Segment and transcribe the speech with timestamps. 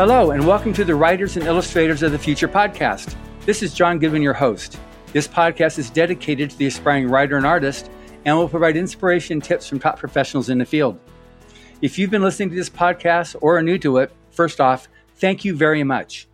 [0.00, 3.14] Hello, and welcome to the Writers and Illustrators of the Future podcast.
[3.44, 4.80] This is John Goodwin, your host.
[5.12, 7.90] This podcast is dedicated to the aspiring writer and artist
[8.24, 10.98] and will provide inspiration and tips from top professionals in the field.
[11.82, 15.44] If you've been listening to this podcast or are new to it, first off, thank
[15.44, 16.28] you very much.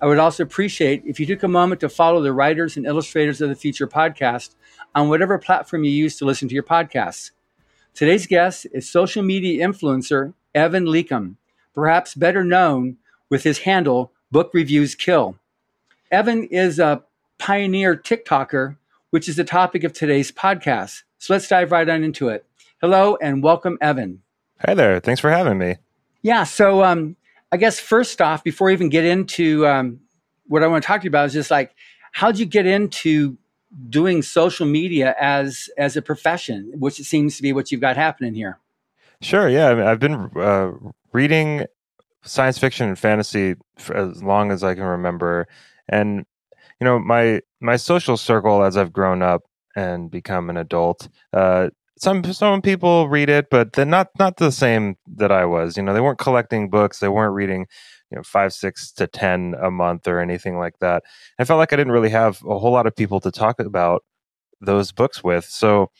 [0.00, 3.40] I would also appreciate if you took a moment to follow the Writers and Illustrators
[3.40, 4.54] of the Future podcast
[4.94, 7.32] on whatever platform you use to listen to your podcasts.
[7.94, 11.34] Today's guest is social media influencer Evan Leakum,
[11.74, 12.96] perhaps better known
[13.30, 15.36] with his handle Book Reviews Kill.
[16.10, 17.02] Evan is a
[17.38, 18.76] pioneer TikToker,
[19.10, 21.02] which is the topic of today's podcast.
[21.18, 22.46] So let's dive right on into it.
[22.80, 24.22] Hello and welcome, Evan.
[24.66, 25.00] Hi there.
[25.00, 25.76] Thanks for having me.
[26.22, 26.44] Yeah.
[26.44, 27.16] So, um,
[27.50, 30.00] I guess first off, before we even get into um,
[30.46, 31.74] what I want to talk to you about, is just like,
[32.12, 33.36] how'd you get into
[33.88, 38.34] doing social media as as a profession, which seems to be what you've got happening
[38.34, 38.58] here?
[39.20, 39.48] Sure.
[39.48, 40.72] Yeah, I I've been uh,
[41.12, 41.66] reading
[42.28, 45.48] science fiction and fantasy for as long as I can remember,
[45.88, 46.24] and
[46.80, 49.42] you know, my my social circle as I've grown up
[49.76, 54.52] and become an adult, uh, some some people read it, but they're not not the
[54.52, 55.76] same that I was.
[55.76, 57.66] You know, they weren't collecting books, they weren't reading,
[58.10, 61.02] you know, five, six to ten a month or anything like that.
[61.38, 64.04] I felt like I didn't really have a whole lot of people to talk about
[64.60, 65.44] those books with.
[65.44, 65.90] So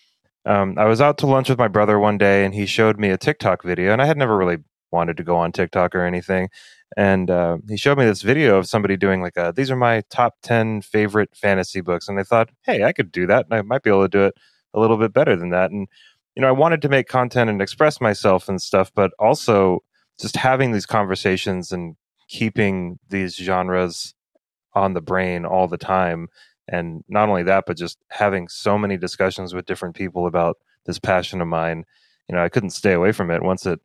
[0.45, 3.11] um, I was out to lunch with my brother one day, and he showed me
[3.11, 4.59] a TikTok video, and I had never really
[4.91, 6.49] wanted to go on TikTok or anything.
[6.97, 10.03] And uh, he showed me this video of somebody doing like a, these are my
[10.11, 12.09] top 10 favorite fantasy books.
[12.09, 13.45] And I thought, hey, I could do that.
[13.45, 14.35] And I might be able to do it
[14.75, 15.71] a little bit better than that.
[15.71, 15.89] And
[16.39, 19.81] you know, I wanted to make content and express myself and stuff, but also
[20.21, 21.97] just having these conversations and
[22.29, 24.15] keeping these genres
[24.73, 26.29] on the brain all the time.
[26.69, 31.01] And not only that, but just having so many discussions with different people about this
[31.01, 31.85] passion of mine.
[32.29, 33.81] You know, I couldn't stay away from it once it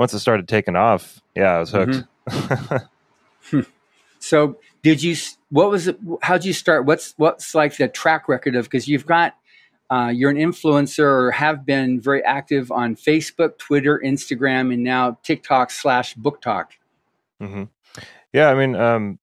[0.00, 1.20] once it started taking off.
[1.36, 2.04] Yeah, I was hooked.
[2.30, 3.60] Mm-hmm.
[4.18, 5.14] so, did you?
[5.50, 5.98] What was it?
[6.22, 6.86] How'd you start?
[6.86, 8.64] What's what's like the track record of?
[8.64, 9.36] Because you've got
[9.90, 15.18] uh, you're an influencer or have been very active on Facebook, Twitter, Instagram, and now
[15.22, 16.68] TikTok slash BookTok.
[17.42, 17.64] Mm-hmm.
[18.32, 19.18] Yeah, I mean, um,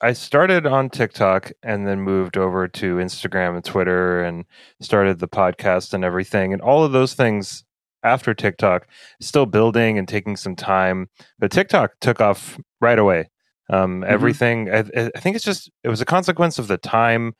[0.00, 4.44] I started on TikTok and then moved over to Instagram and Twitter and
[4.80, 6.52] started the podcast and everything.
[6.52, 7.62] And all of those things
[8.04, 8.86] after TikTok,
[9.20, 11.08] still building and taking some time.
[11.38, 13.30] But TikTok took off right away.
[13.70, 14.12] Um, mm-hmm.
[14.12, 14.84] Everything, I,
[15.14, 17.34] I think it's just, it was a consequence of the time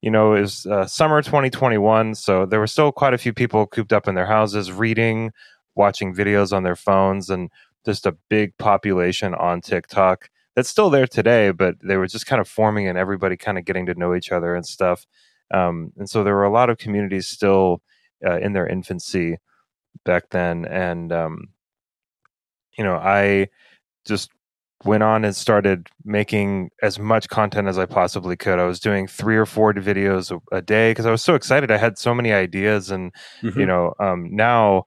[0.00, 2.14] you know, it was uh, summer 2021.
[2.14, 5.32] So there were still quite a few people cooped up in their houses, reading,
[5.74, 7.50] watching videos on their phones, and
[7.84, 12.40] just a big population on TikTok that's still there today, but they were just kind
[12.40, 15.06] of forming and everybody kind of getting to know each other and stuff.
[15.52, 17.80] Um, and so there were a lot of communities still
[18.26, 19.38] uh, in their infancy
[20.04, 20.64] back then.
[20.64, 21.48] And, um,
[22.76, 23.48] you know, I
[24.04, 24.30] just
[24.84, 28.58] went on and started making as much content as I possibly could.
[28.58, 31.70] I was doing three or four videos a, a day because I was so excited.
[31.70, 33.58] I had so many ideas, and mm-hmm.
[33.58, 34.84] you know, um, now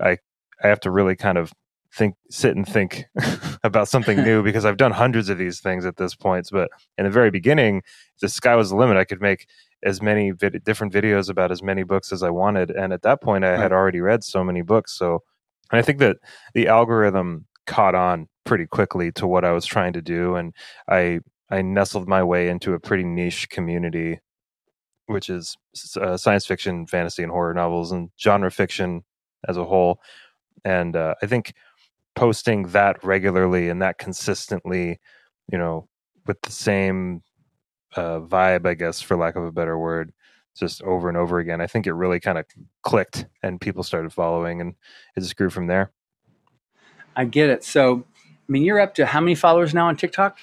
[0.00, 0.18] I
[0.62, 1.52] I have to really kind of
[1.94, 3.04] think, sit and think
[3.64, 6.48] about something new because I've done hundreds of these things at this point.
[6.50, 7.82] But in the very beginning,
[8.20, 8.96] the sky was the limit.
[8.96, 9.46] I could make
[9.84, 13.20] as many vid- different videos about as many books as I wanted, and at that
[13.22, 14.96] point, I had already read so many books.
[14.96, 15.22] So,
[15.70, 16.18] and I think that
[16.54, 20.54] the algorithm caught on pretty quickly to what I was trying to do, and
[20.88, 21.20] I
[21.50, 24.20] I nestled my way into a pretty niche community,
[25.06, 25.56] which is
[26.00, 29.04] uh, science fiction, fantasy, and horror novels, and genre fiction
[29.48, 30.00] as a whole.
[30.64, 31.54] And uh, I think
[32.14, 35.00] posting that regularly and that consistently,
[35.50, 35.88] you know,
[36.26, 37.22] with the same
[37.96, 40.12] uh, vibe, I guess, for lack of a better word,
[40.56, 41.60] just over and over again.
[41.60, 42.46] I think it really kind of
[42.82, 44.74] clicked and people started following and
[45.16, 45.92] it just grew from there.
[47.14, 47.64] I get it.
[47.64, 48.04] So
[48.48, 50.36] I mean, you're up to how many followers now on TikTok?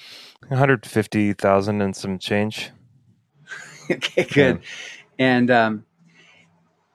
[0.48, 2.70] 150,000 and some change.
[3.90, 4.56] okay, good.
[4.56, 4.66] Yeah.
[5.18, 5.84] And um,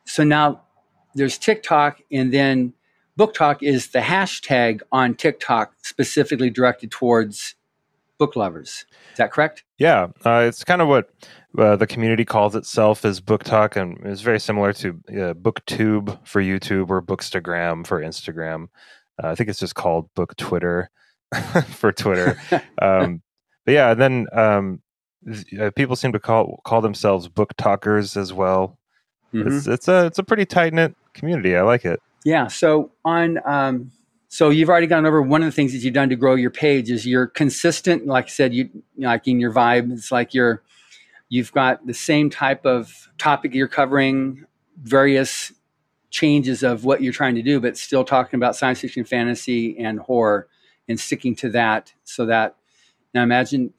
[0.06, 0.64] so now
[1.14, 2.74] there's TikTok, and then
[3.18, 7.56] BookTok is the hashtag on TikTok specifically directed towards
[8.18, 8.86] book lovers.
[9.12, 9.64] Is that correct?
[9.78, 11.10] Yeah, uh, it's kind of what
[11.58, 16.42] uh, the community calls itself is BookTok, and it's very similar to uh, BookTube for
[16.42, 18.68] YouTube or Bookstagram for Instagram.
[19.22, 20.90] Uh, I think it's just called Book Twitter
[21.70, 22.40] for Twitter.
[22.82, 23.22] um,
[23.66, 24.82] but yeah, and then um,
[25.60, 28.78] uh, people seem to call call themselves BookTokers as well.
[29.34, 29.58] Mm-hmm.
[29.58, 31.56] It's, it's a it's a pretty tight knit community.
[31.56, 32.00] I like it.
[32.24, 32.48] Yeah.
[32.48, 33.92] So on um,
[34.36, 36.52] so you've already gone over one of the things that you've done to grow your
[36.52, 38.06] page is you're consistent.
[38.06, 40.62] Like I said, you like in your vibe, it's like you're
[41.30, 44.44] you've got the same type of topic you're covering,
[44.76, 45.54] various
[46.10, 50.02] changes of what you're trying to do, but still talking about science fiction, fantasy, and
[50.02, 50.50] horror
[50.90, 52.58] and sticking to that so that
[53.14, 53.74] now imagine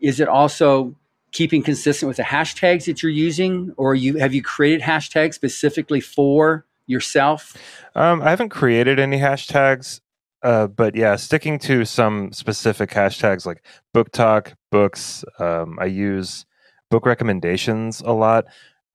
[0.00, 0.96] is it also
[1.30, 6.00] keeping consistent with the hashtags that you're using or you have you created hashtags specifically
[6.00, 7.56] for yourself?
[7.94, 10.00] Um, i haven't created any hashtags
[10.42, 13.64] uh, but yeah sticking to some specific hashtags like
[13.94, 16.46] BookTok books um, i use
[16.90, 18.44] book recommendations a lot.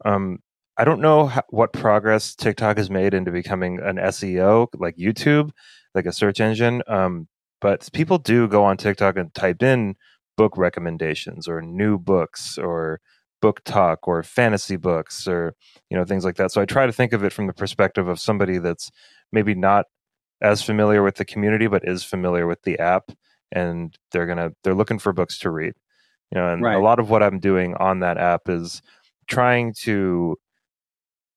[0.04, 0.40] Um,
[0.78, 5.52] i don't know how, what progress tiktok has made into becoming an seo like youtube
[5.94, 7.28] like a search engine um,
[7.62, 9.96] but people do go on tiktok and type in
[10.38, 13.00] book recommendations or new books or
[13.42, 15.54] BookTok or fantasy books or
[15.90, 18.08] you know things like that so i try to think of it from the perspective
[18.08, 18.92] of somebody that's
[19.32, 19.86] maybe not
[20.42, 23.12] as familiar with the community but is familiar with the app
[23.52, 25.74] and they're gonna they're looking for books to read
[26.32, 26.76] you know and right.
[26.76, 28.82] a lot of what i'm doing on that app is
[29.28, 30.36] trying to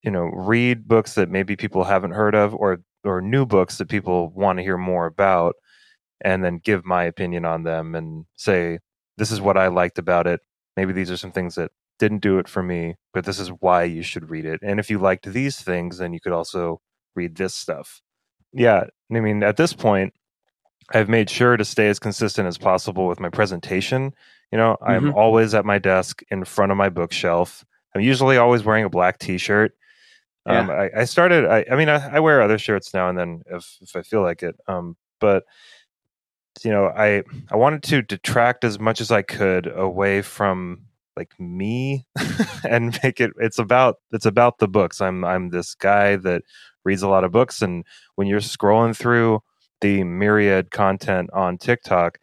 [0.03, 3.87] you know read books that maybe people haven't heard of or or new books that
[3.87, 5.55] people want to hear more about
[6.21, 8.79] and then give my opinion on them and say
[9.17, 10.41] this is what I liked about it.
[10.75, 13.83] Maybe these are some things that didn't do it for me, but this is why
[13.83, 14.61] you should read it.
[14.63, 16.81] And if you liked these things, then you could also
[17.15, 18.01] read this stuff.
[18.51, 20.13] Yeah, I mean, at this point,
[20.91, 24.13] I've made sure to stay as consistent as possible with my presentation.
[24.51, 24.91] You know, mm-hmm.
[24.91, 27.63] I'm always at my desk in front of my bookshelf.
[27.93, 29.73] I'm usually always wearing a black T-shirt.
[30.47, 30.59] Yeah.
[30.59, 31.45] Um, I, I, started.
[31.45, 34.21] I, I mean, I, I, wear other shirts now and then if if I feel
[34.21, 34.55] like it.
[34.67, 35.43] Um, but
[36.63, 40.85] you know, I I wanted to detract as much as I could away from
[41.19, 42.05] like me
[42.69, 45.01] and make it it's about it's about the books.
[45.01, 46.43] I'm I'm this guy that
[46.85, 47.85] reads a lot of books and
[48.15, 49.41] when you're scrolling through
[49.81, 52.17] the myriad content on TikTok,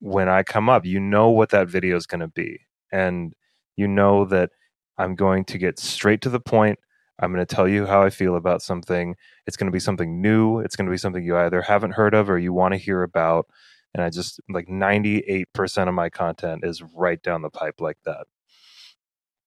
[0.00, 2.60] when I come up, you know what that video is going to be.
[2.92, 3.34] And
[3.76, 4.50] you know that
[4.98, 6.78] I'm going to get straight to the point.
[7.18, 9.16] I'm going to tell you how I feel about something.
[9.46, 10.60] It's going to be something new.
[10.60, 13.02] It's going to be something you either haven't heard of or you want to hear
[13.02, 13.46] about.
[13.94, 18.26] And I just like 98% of my content is right down the pipe like that.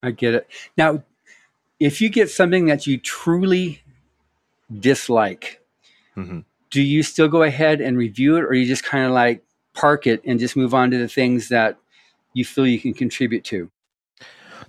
[0.02, 0.48] I get it.
[0.78, 1.04] Now,
[1.80, 3.82] if you get something that you truly
[4.80, 5.62] dislike,
[6.18, 6.40] mm-hmm.
[6.72, 9.44] do you still go ahead and review it or you just kind of like
[9.74, 11.78] park it and just move on to the things that
[12.34, 13.70] you feel you can contribute to?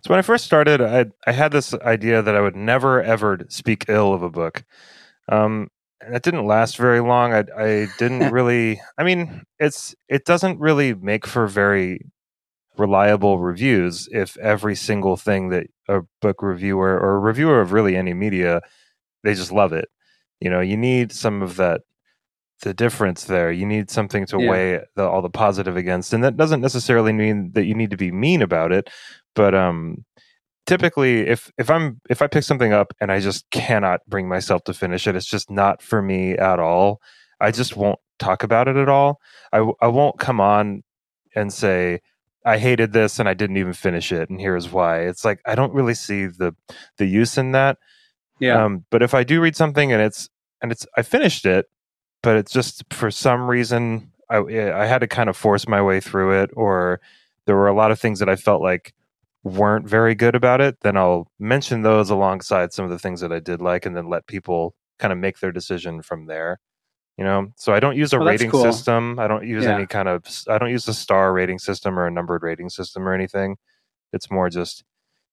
[0.02, 3.40] So when I first started, I I had this idea that I would never ever
[3.48, 4.64] speak ill of a book.
[5.28, 5.70] Um,
[6.08, 7.32] that didn't last very long.
[7.32, 8.80] I I didn't really.
[8.98, 12.06] I mean, it's it doesn't really make for very
[12.78, 17.94] reliable reviews if every single thing that a book reviewer or a reviewer of really
[17.96, 18.62] any media
[19.22, 19.88] they just love it.
[20.40, 21.82] You know, you need some of that
[22.62, 23.50] the difference there.
[23.50, 24.50] You need something to yeah.
[24.50, 27.96] weigh the, all the positive against, and that doesn't necessarily mean that you need to
[27.96, 28.88] be mean about it.
[29.34, 30.04] But um,
[30.70, 34.62] typically if if i'm if i pick something up and i just cannot bring myself
[34.62, 37.00] to finish it it's just not for me at all.
[37.40, 39.20] I just won't talk about it at all.
[39.52, 40.84] I i won't come on
[41.34, 42.00] and say
[42.44, 45.00] i hated this and i didn't even finish it and here's why.
[45.00, 46.54] It's like i don't really see the
[46.98, 47.78] the use in that.
[48.38, 48.64] Yeah.
[48.64, 50.28] Um, but if i do read something and it's
[50.62, 51.66] and it's i finished it
[52.22, 55.98] but it's just for some reason i i had to kind of force my way
[56.00, 57.00] through it or
[57.46, 58.94] there were a lot of things that i felt like
[59.42, 63.32] weren't very good about it, then I'll mention those alongside some of the things that
[63.32, 66.58] I did like and then let people kind of make their decision from there.
[67.16, 68.62] You know, so I don't use a oh, well, rating cool.
[68.62, 69.18] system.
[69.18, 69.74] I don't use yeah.
[69.74, 73.06] any kind of I don't use a star rating system or a numbered rating system
[73.06, 73.56] or anything.
[74.12, 74.84] It's more just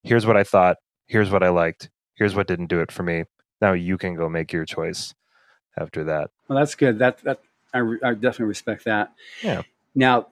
[0.03, 0.77] here's what I thought,
[1.07, 3.23] here's what I liked, here's what didn't do it for me.
[3.61, 5.13] Now you can go make your choice
[5.79, 6.29] after that.
[6.49, 6.99] Well, that's good.
[6.99, 7.39] That that
[7.73, 9.13] I, I definitely respect that.
[9.41, 9.61] Yeah.
[9.95, 10.27] Now,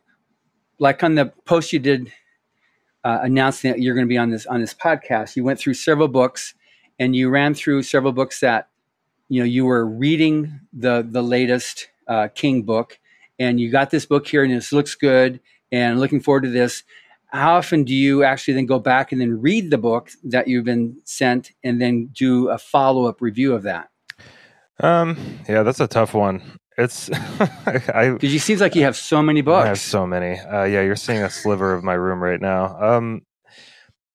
[0.77, 2.11] like on the post you did
[3.05, 5.75] uh, announcing that you're going to be on this on this podcast, you went through
[5.75, 6.55] several books,
[6.99, 8.67] and you ran through several books that
[9.29, 12.99] you know you were reading the the latest uh, King book,
[13.39, 15.39] and you got this book here, and this looks good,
[15.71, 16.83] and looking forward to this.
[17.27, 20.65] How often do you actually then go back and then read the book that you've
[20.65, 23.89] been sent, and then do a follow up review of that?
[24.79, 25.15] Um,
[25.47, 26.41] yeah, that's a tough one.
[26.77, 29.65] It's I because you seems like you have so many books.
[29.65, 30.39] I have so many.
[30.39, 32.77] Uh, yeah, you're seeing a sliver of my room right now.
[32.81, 33.21] Um,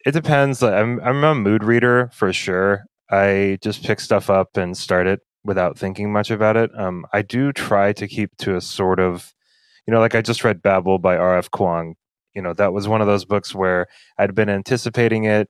[0.04, 0.62] it depends.
[0.62, 2.84] I'm I'm a mood reader for sure.
[3.10, 6.70] I just pick stuff up and start it without thinking much about it.
[6.78, 9.32] Um, I do try to keep to a sort of,
[9.86, 11.50] you know, like I just read Babel by R.F.
[11.50, 11.94] Kuang.
[12.34, 13.86] You know, that was one of those books where
[14.16, 15.48] I'd been anticipating it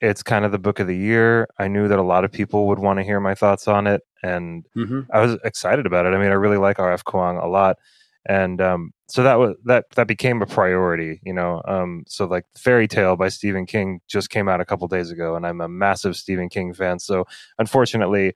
[0.00, 1.48] it's kind of the book of the year.
[1.58, 4.02] I knew that a lot of people would want to hear my thoughts on it,
[4.22, 5.00] and mm-hmm.
[5.12, 6.14] I was excited about it.
[6.14, 7.04] I mean, I really like R.F.
[7.04, 7.78] Kuang a lot,
[8.26, 11.20] and um, so that was that that became a priority.
[11.22, 14.86] You know, um, so like Fairy Tale by Stephen King just came out a couple
[14.88, 16.98] days ago, and I'm a massive Stephen King fan.
[16.98, 17.26] So
[17.58, 18.34] unfortunately,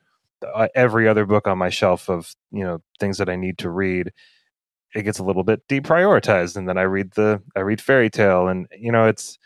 [0.54, 3.70] uh, every other book on my shelf of you know things that I need to
[3.70, 4.12] read
[4.94, 8.48] it gets a little bit deprioritized and then I read the I read fairy tale
[8.48, 9.38] and you know it's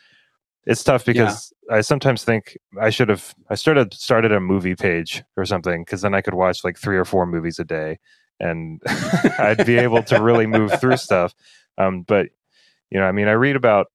[0.67, 1.77] it's tough because yeah.
[1.77, 6.03] I sometimes think I should have I started started a movie page or something because
[6.03, 7.99] then I could watch like three or four movies a day
[8.41, 8.81] and
[9.39, 11.35] I'd be able to really move through stuff.
[11.79, 12.27] Um, but
[12.91, 13.87] you know, I mean, I read about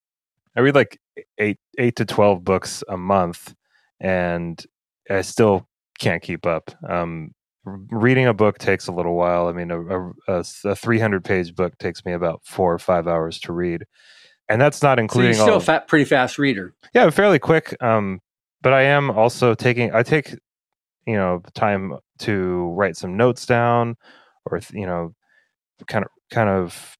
[0.55, 1.00] I read like
[1.38, 3.53] eight eight to twelve books a month,
[4.00, 4.63] and
[5.09, 5.67] I still
[6.00, 6.71] can't keep up.
[6.88, 7.33] Um,
[7.65, 9.47] reading a book takes a little while.
[9.47, 13.39] I mean, a, a, a 300 page book takes me about four or five hours
[13.41, 13.86] to read
[14.50, 15.34] and that's not including.
[15.34, 16.74] So you're still a fat, pretty fast reader.
[16.94, 17.75] Yeah, fairly quick.
[17.82, 18.22] Um,
[18.62, 19.94] but I am also taking.
[19.94, 20.36] I take,
[21.06, 23.96] you know, time to write some notes down,
[24.46, 25.13] or you know,
[25.88, 26.98] kind of, kind of.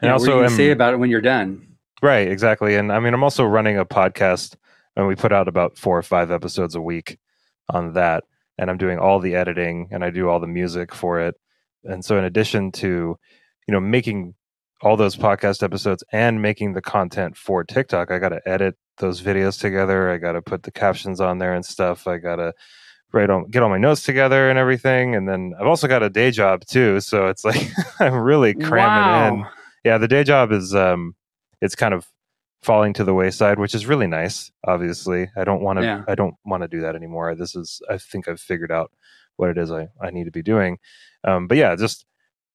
[0.00, 1.66] And yeah, also, am, say about it when you're done.
[2.02, 2.76] Right, exactly.
[2.76, 4.56] And I mean, I'm also running a podcast,
[4.96, 7.18] and we put out about four or five episodes a week
[7.70, 8.24] on that.
[8.56, 11.34] And I'm doing all the editing, and I do all the music for it.
[11.82, 13.18] And so, in addition to,
[13.66, 14.34] you know, making
[14.84, 18.10] all those podcast episodes and making the content for TikTok.
[18.10, 20.10] I got to edit those videos together.
[20.10, 22.06] I got to put the captions on there and stuff.
[22.06, 22.52] I got to
[23.10, 25.14] write on, get all my notes together and everything.
[25.14, 27.00] And then I've also got a day job too.
[27.00, 27.66] So it's like
[27.98, 29.28] I'm really cramming wow.
[29.28, 29.46] in.
[29.84, 31.14] Yeah, the day job is um,
[31.62, 32.06] it's kind of
[32.62, 34.52] falling to the wayside, which is really nice.
[34.66, 35.84] Obviously, I don't want to.
[35.84, 36.04] Yeah.
[36.08, 37.34] I don't want to do that anymore.
[37.34, 37.80] This is.
[37.90, 38.90] I think I've figured out
[39.36, 40.78] what it is I I need to be doing.
[41.22, 42.06] Um, but yeah, just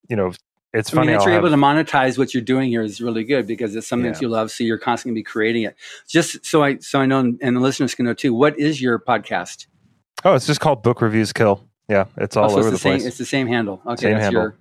[0.09, 0.31] you know,
[0.73, 1.01] it's funny.
[1.01, 3.47] I mean, that you're have, able to monetize what you're doing here is really good
[3.47, 4.11] because it's something yeah.
[4.13, 4.51] that you love.
[4.51, 5.75] So you're constantly be creating it.
[6.07, 8.33] Just so I so I know, and the listeners can know too.
[8.33, 9.65] What is your podcast?
[10.23, 11.63] Oh, it's just called Book Reviews Kill.
[11.87, 13.05] Yeah, it's all oh, so over it's the, the place.
[13.05, 13.81] It's the same handle.
[13.85, 14.41] Okay, same that's handle.
[14.43, 14.55] Your,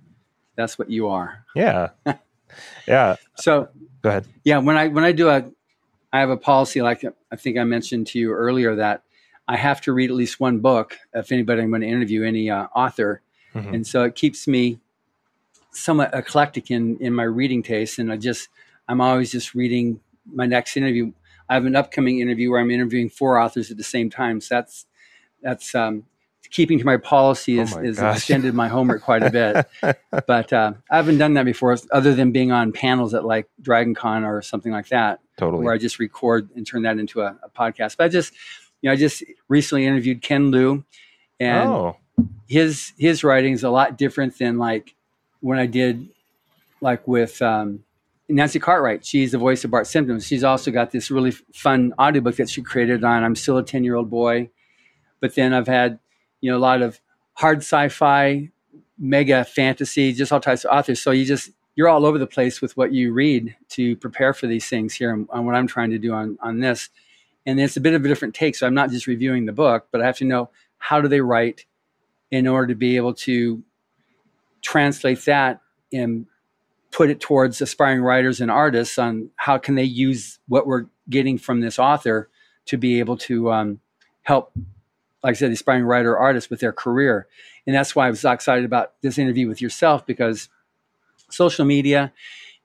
[0.55, 1.45] that's what you are.
[1.55, 1.89] Yeah,
[2.87, 3.17] yeah.
[3.35, 3.69] So
[4.01, 4.25] go ahead.
[4.43, 5.45] Yeah, when I when I do a,
[6.11, 9.03] I have a policy like I think I mentioned to you earlier that
[9.47, 12.49] I have to read at least one book if anybody I'm going to interview any
[12.49, 13.21] uh, author,
[13.53, 13.75] mm-hmm.
[13.75, 14.79] and so it keeps me
[15.71, 18.49] somewhat eclectic in in my reading taste, and I just
[18.87, 21.11] I'm always just reading my next interview.
[21.47, 24.41] I have an upcoming interview where I'm interviewing four authors at the same time.
[24.41, 24.85] So that's
[25.41, 26.05] that's um,
[26.51, 29.97] keeping to my policy is, oh is extended my homework quite a bit.
[30.27, 33.93] but uh, I haven't done that before, other than being on panels at like Dragon
[33.93, 35.19] Con or something like that.
[35.37, 35.63] Totally.
[35.63, 37.97] Where I just record and turn that into a, a podcast.
[37.97, 38.33] But I just,
[38.81, 40.83] you know, I just recently interviewed Ken Liu,
[41.39, 41.97] and oh.
[42.47, 44.95] his his writing is a lot different than like
[45.41, 46.09] when I did
[46.81, 47.83] like with um,
[48.29, 49.05] Nancy Cartwright.
[49.05, 50.19] She's the voice of Bart Simpson.
[50.19, 53.83] She's also got this really fun audiobook that she created on I'm Still a 10
[53.83, 54.49] Year Old Boy.
[55.19, 55.99] But then I've had,
[56.39, 57.01] you know, a lot of
[57.33, 58.51] hard sci fi,
[58.97, 61.01] mega fantasy, just all types of authors.
[61.01, 64.47] So you just, you're all over the place with what you read to prepare for
[64.47, 66.89] these things here on what I'm trying to do on, on this.
[67.45, 68.55] And it's a bit of a different take.
[68.55, 71.21] So I'm not just reviewing the book, but I have to know how do they
[71.21, 71.65] write
[72.31, 73.63] in order to be able to
[74.61, 75.61] translate that
[75.91, 76.25] and
[76.91, 81.37] put it towards aspiring writers and artists on how can they use what we're getting
[81.37, 82.29] from this author
[82.65, 83.79] to be able to um,
[84.23, 84.51] help
[85.23, 87.27] like i said the aspiring writer artist with their career.
[87.65, 90.49] And that's why i was so excited about this interview with yourself because
[91.29, 92.11] social media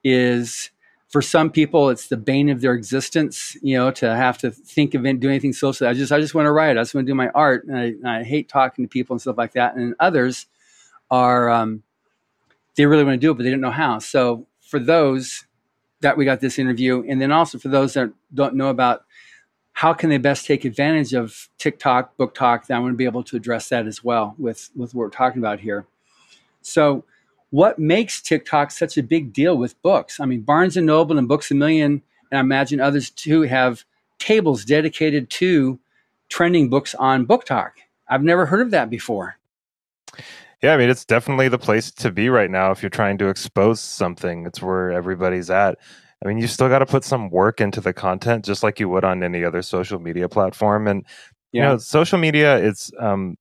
[0.02, 0.70] is
[1.08, 4.94] for some people it's the bane of their existence you know to have to think
[4.94, 5.86] of it, do anything social.
[5.86, 6.76] I just i just want to write.
[6.76, 7.64] I just want to do my art.
[7.66, 9.76] And I, I hate talking to people and stuff like that.
[9.76, 10.46] And others
[11.12, 11.83] are um,
[12.76, 13.98] they really want to do it, but they don't know how.
[13.98, 15.46] So for those
[16.00, 19.04] that we got this interview, and then also for those that don't know about
[19.72, 23.36] how can they best take advantage of TikTok, BookTok, I want to be able to
[23.36, 25.86] address that as well with, with what we're talking about here.
[26.62, 27.04] So
[27.50, 30.20] what makes TikTok such a big deal with books?
[30.20, 33.84] I mean, Barnes and Noble and Books a Million, and I imagine others too, have
[34.18, 35.78] tables dedicated to
[36.28, 37.70] trending books on BookTok.
[38.08, 39.38] I've never heard of that before.
[40.64, 43.28] Yeah, I mean, it's definitely the place to be right now if you're trying to
[43.28, 44.46] expose something.
[44.46, 45.76] It's where everybody's at.
[46.24, 48.88] I mean, you still got to put some work into the content, just like you
[48.88, 50.88] would on any other social media platform.
[50.88, 51.04] And
[51.52, 51.64] yeah.
[51.64, 53.36] you know, social media, it's um,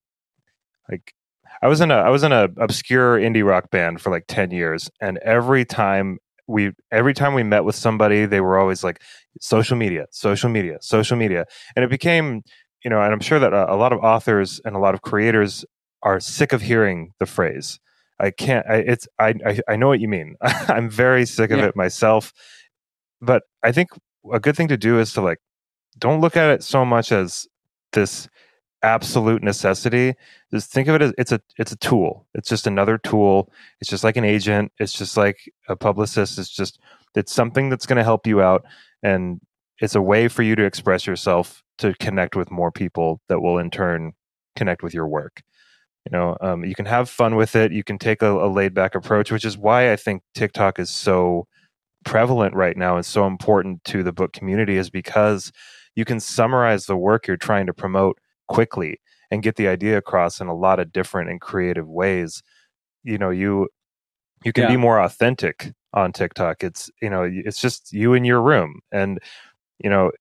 [0.92, 1.14] like
[1.62, 4.52] I was in a I was in a obscure indie rock band for like ten
[4.52, 9.02] years, and every time we every time we met with somebody, they were always like,
[9.40, 11.46] social media, social media, social media,
[11.78, 12.42] and it became
[12.84, 15.64] you know, and I'm sure that a lot of authors and a lot of creators
[16.04, 17.80] are sick of hearing the phrase.
[18.20, 18.66] I can't.
[18.68, 19.08] I, it's.
[19.18, 19.60] I, I.
[19.68, 20.36] I know what you mean.
[20.42, 21.68] I'm very sick of yeah.
[21.68, 22.32] it myself.
[23.22, 23.90] But I think
[24.32, 25.40] a good thing to do is to like,
[25.98, 27.48] don't look at it so much as
[27.94, 28.28] this
[28.84, 30.14] absolute necessity.
[30.52, 32.28] Just think of it as it's a it's a tool.
[32.34, 33.52] It's just another tool.
[33.82, 34.72] It's just like an agent.
[34.80, 36.38] It's just like a publicist.
[36.38, 36.80] It's just
[37.16, 38.66] it's something that's going to help you out,
[39.02, 39.42] and
[39.80, 43.58] it's a way for you to express yourself to connect with more people that will
[43.58, 44.14] in turn
[44.56, 45.42] connect with your work
[46.06, 47.72] You know, um, you can have fun with it.
[47.72, 50.90] You can take a, a laid back approach, which is why I think TikTok is
[50.90, 51.48] so
[52.04, 55.52] prevalent right now and so important to the book community is because
[55.96, 58.18] you can summarize the work you're trying to promote
[58.48, 59.00] quickly
[59.32, 62.44] and get the idea across in a lot of different and creative ways.
[63.04, 63.70] You know, you
[64.44, 64.72] you can yeah.
[64.72, 66.64] be more authentic on TikTok.
[66.64, 69.20] It's you know, it's just you in your room and
[69.80, 70.12] you know,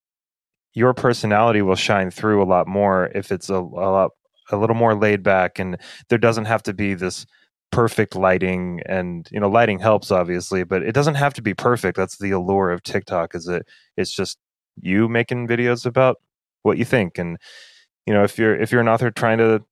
[0.74, 4.10] your personality will shine through a lot more if it's a, a lot
[4.50, 5.76] a little more laid back and
[6.08, 7.26] there doesn't have to be this
[7.70, 11.96] perfect lighting and you know lighting helps obviously but it doesn't have to be perfect.
[11.96, 14.38] That's the allure of tiktok is it it's just
[14.80, 16.16] you making videos about
[16.62, 17.38] what you think and
[18.06, 19.62] you know if you're if you're an author trying to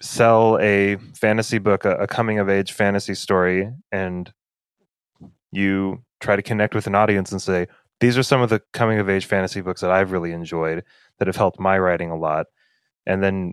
[0.00, 4.32] sell a fantasy book a, a coming of age fantasy story and
[5.52, 7.66] you try to connect with an audience and say
[8.00, 10.84] these are some of the coming of age fantasy books that I've really enjoyed
[11.18, 12.46] that have helped my writing a lot
[13.06, 13.52] and then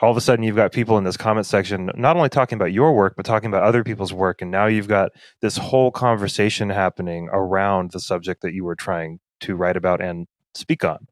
[0.00, 2.72] all of a sudden you've got people in this comment section not only talking about
[2.72, 4.42] your work but talking about other people's work.
[4.42, 9.20] And now you've got this whole conversation happening around the subject that you were trying
[9.40, 11.06] to write about and speak on.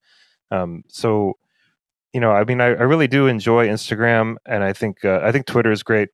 [0.51, 1.35] Um, so
[2.17, 5.33] you know i mean I, I, really do enjoy instagram and i think uh, i
[5.33, 6.09] think twitter is great.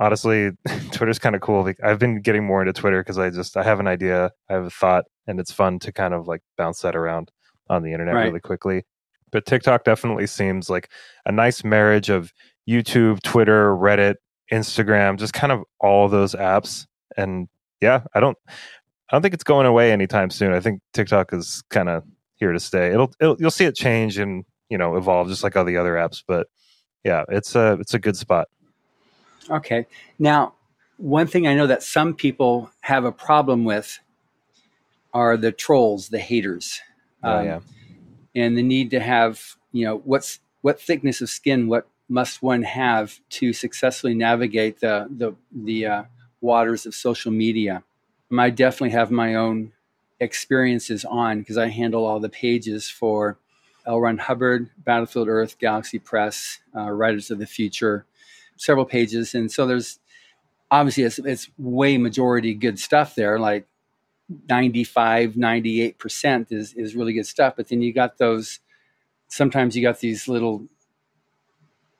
[0.00, 0.52] Honestly
[0.92, 3.78] twitter's kind of cool i've been getting more into twitter because i just i have
[3.78, 6.96] an idea i have a thought and it's fun to kind of like bounce that
[6.96, 7.30] around
[7.68, 8.24] on the internet right.
[8.24, 8.84] really quickly
[9.32, 10.90] but TikTok definitely seems like
[11.26, 12.32] a nice marriage of
[12.68, 14.16] YouTube, Twitter, Reddit,
[14.52, 16.86] Instagram, just kind of all those apps.
[17.16, 17.48] And
[17.80, 20.52] yeah, I don't I don't think it's going away anytime soon.
[20.52, 22.04] I think TikTok is kind of
[22.36, 22.92] here to stay.
[22.92, 25.94] It'll, it'll you'll see it change and, you know, evolve just like all the other
[25.94, 26.46] apps, but
[27.02, 28.48] yeah, it's a it's a good spot.
[29.50, 29.86] Okay.
[30.18, 30.54] Now,
[30.98, 33.98] one thing I know that some people have a problem with
[35.12, 36.80] are the trolls, the haters.
[37.24, 37.60] Oh, um, yeah
[38.34, 42.62] and the need to have you know what's what thickness of skin what must one
[42.62, 46.02] have to successfully navigate the the the uh,
[46.40, 47.82] waters of social media
[48.30, 49.72] um, i definitely have my own
[50.20, 53.38] experiences on because i handle all the pages for
[53.84, 54.00] L.
[54.00, 58.06] Ron Hubbard, Battlefield Earth, Galaxy Press, uh, Writers of the Future,
[58.56, 59.98] several pages, and so there's
[60.70, 63.66] obviously it's, it's way majority good stuff there, like
[64.48, 68.60] 95 98% is is really good stuff but then you got those
[69.28, 70.66] sometimes you got these little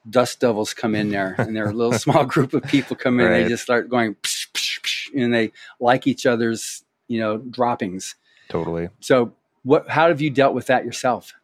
[0.08, 3.26] dust devils come in there and they're a little small group of people come in
[3.26, 3.42] right.
[3.42, 8.14] they just start going psh, psh, psh, and they like each other's you know droppings.
[8.48, 8.88] Totally.
[9.00, 9.32] So
[9.62, 11.34] what how have you dealt with that yourself?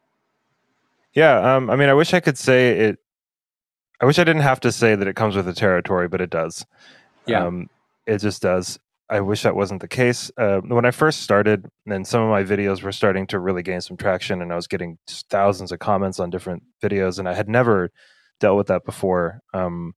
[1.15, 2.99] Yeah um, i mean i wish i could say it
[4.01, 6.31] i wish i didn't have to say that it comes with the territory but it
[6.31, 6.67] does.
[7.27, 7.45] Yeah.
[7.45, 7.69] Um,
[8.07, 8.79] it just does
[9.11, 10.31] I wish that wasn't the case.
[10.37, 13.81] Uh, when I first started, and some of my videos were starting to really gain
[13.81, 14.99] some traction, and I was getting
[15.31, 17.91] thousands of comments on different videos, and I had never
[18.41, 19.41] dealt with that before.
[19.55, 19.95] Um,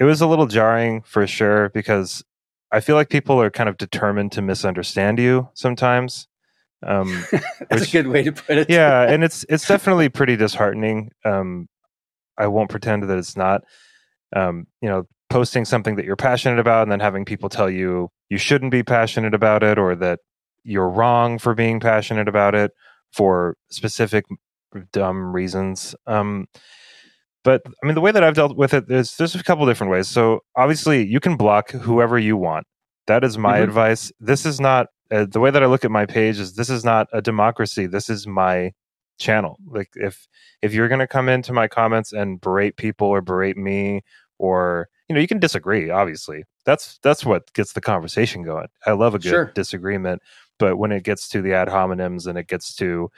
[0.00, 2.24] it was a little jarring for sure because
[2.72, 6.28] I feel like people are kind of determined to misunderstand you sometimes.
[6.86, 8.70] Um, That's which, a good way to put it.
[8.70, 11.10] yeah, and it's it's definitely pretty disheartening.
[11.24, 11.68] Um,
[12.36, 13.62] I won't pretend that it's not.
[14.34, 18.10] Um, you know, posting something that you're passionate about and then having people tell you
[18.30, 20.20] you shouldn't be passionate about it or that
[20.64, 22.72] you're wrong for being passionate about it
[23.12, 24.24] for specific
[24.92, 25.94] dumb reasons.
[26.06, 26.46] Um,
[27.44, 29.90] but I mean, the way that I've dealt with it is there's a couple different
[29.90, 30.08] ways.
[30.08, 32.66] So obviously, you can block whoever you want.
[33.06, 33.64] That is my mm-hmm.
[33.64, 34.12] advice.
[34.20, 36.38] This is not uh, the way that I look at my page.
[36.38, 37.86] Is this is not a democracy.
[37.86, 38.72] This is my
[39.18, 39.56] channel.
[39.66, 40.26] Like if
[40.62, 44.02] if you're going to come into my comments and berate people or berate me
[44.38, 46.44] or you know you can disagree obviously.
[46.64, 48.68] That's that's what gets the conversation going.
[48.86, 49.52] I love a good sure.
[49.54, 50.22] disagreement
[50.58, 53.10] but when it gets to the ad hominems and it gets to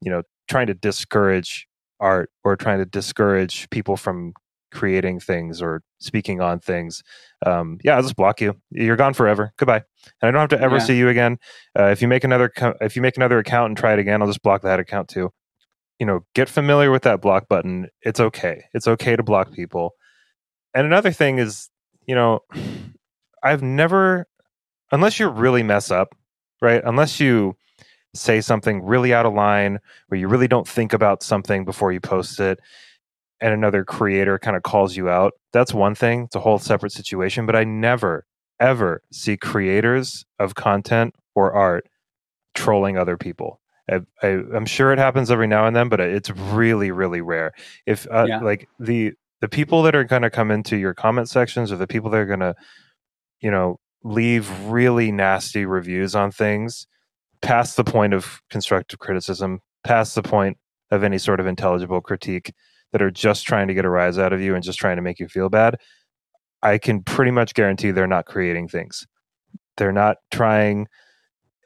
[0.00, 1.66] you know trying to discourage
[2.00, 4.32] art or trying to discourage people from
[4.72, 7.02] creating things or speaking on things
[7.46, 8.56] um, yeah i'll just block you.
[8.70, 9.52] You're gone forever.
[9.56, 9.82] Goodbye.
[10.20, 10.82] And i don't have to ever yeah.
[10.82, 11.38] see you again.
[11.78, 14.20] Uh, if you make another co- if you make another account and try it again
[14.20, 15.30] i'll just block that account too.
[15.98, 17.88] You know get familiar with that block button.
[18.02, 18.64] It's okay.
[18.74, 19.94] It's okay to block people
[20.74, 21.70] and another thing is,
[22.06, 22.40] you know,
[23.42, 24.26] I've never,
[24.90, 26.14] unless you really mess up,
[26.60, 26.82] right?
[26.84, 27.56] Unless you
[28.14, 32.00] say something really out of line where you really don't think about something before you
[32.00, 32.60] post it
[33.40, 36.24] and another creator kind of calls you out, that's one thing.
[36.24, 37.46] It's a whole separate situation.
[37.46, 38.24] But I never,
[38.60, 41.86] ever see creators of content or art
[42.54, 43.60] trolling other people.
[43.90, 47.52] I, am sure it happens every now and then, but it's really, really rare.
[47.84, 48.40] If uh, yeah.
[48.40, 51.86] like the the people that are going to come into your comment sections or the
[51.86, 52.54] people that are going to
[53.40, 56.86] you know leave really nasty reviews on things
[57.42, 60.56] past the point of constructive criticism past the point
[60.90, 62.52] of any sort of intelligible critique
[62.92, 65.02] that are just trying to get a rise out of you and just trying to
[65.02, 65.76] make you feel bad,
[66.62, 69.06] I can pretty much guarantee they're not creating things.
[69.76, 70.86] They're not trying,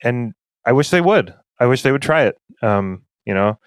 [0.03, 0.33] and
[0.65, 1.35] I wish they would.
[1.61, 2.37] I wish they would try it.
[2.63, 3.59] Um, you know,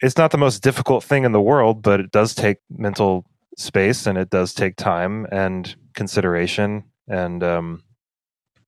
[0.00, 3.24] it's not the most difficult thing in the world, but it does take mental
[3.56, 6.84] space and it does take time and consideration.
[7.08, 7.82] And, um,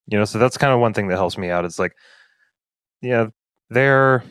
[0.07, 1.65] you know, so that's kind of one thing that helps me out.
[1.65, 1.97] It's like,
[3.03, 3.27] yeah,
[3.71, 4.23] they're,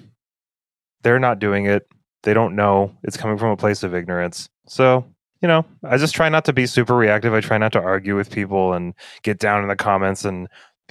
[1.04, 1.88] they're not doing it.
[2.24, 2.96] They don't know.
[3.04, 4.50] It's coming from a place of ignorance.
[4.68, 5.06] So,
[5.42, 7.34] you know, I just try not to be super reactive.
[7.34, 10.48] I try not to argue with people and get down in the comments and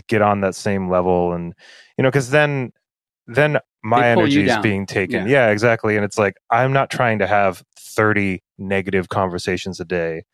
[0.06, 1.32] get on that same level.
[1.32, 1.54] And,
[1.96, 2.72] you know, because then
[3.26, 5.28] then my energy is being taken.
[5.28, 5.46] Yeah.
[5.46, 5.94] yeah, exactly.
[5.96, 10.24] And it's like I'm not trying to have 30 negative conversations a day.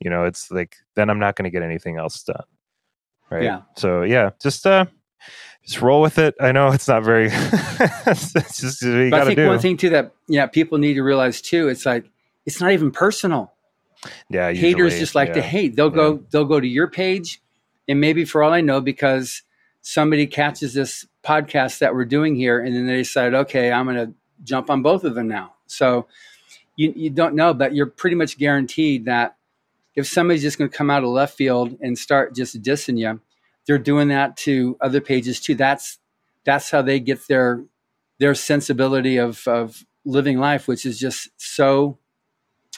[0.00, 2.42] You know, it's like then I'm not going to get anything else done.
[3.30, 3.44] Right.
[3.44, 3.62] Yeah.
[3.76, 4.86] So yeah, just uh
[5.64, 6.34] just roll with it.
[6.40, 9.46] I know it's not very it's just you but I think do.
[9.46, 12.10] one thing too that yeah, people need to realize too, it's like
[12.46, 13.52] it's not even personal.
[14.28, 15.34] Yeah, usually, haters just like yeah.
[15.34, 15.76] to hate.
[15.76, 15.96] They'll yeah.
[15.96, 17.40] go they'll go to your page
[17.86, 19.42] and maybe for all I know because
[19.82, 23.96] somebody catches this podcast that we're doing here and then they decide, okay, I'm going
[23.96, 24.14] to
[24.44, 25.54] jump on both of them now.
[25.66, 26.06] So
[26.76, 29.36] you, you don't know, but you're pretty much guaranteed that
[29.94, 33.20] if somebody's just going to come out of left field and start just dissing you,
[33.66, 35.54] they're doing that to other pages too.
[35.54, 35.98] That's
[36.44, 37.64] that's how they get their
[38.18, 41.98] their sensibility of of living life, which is just so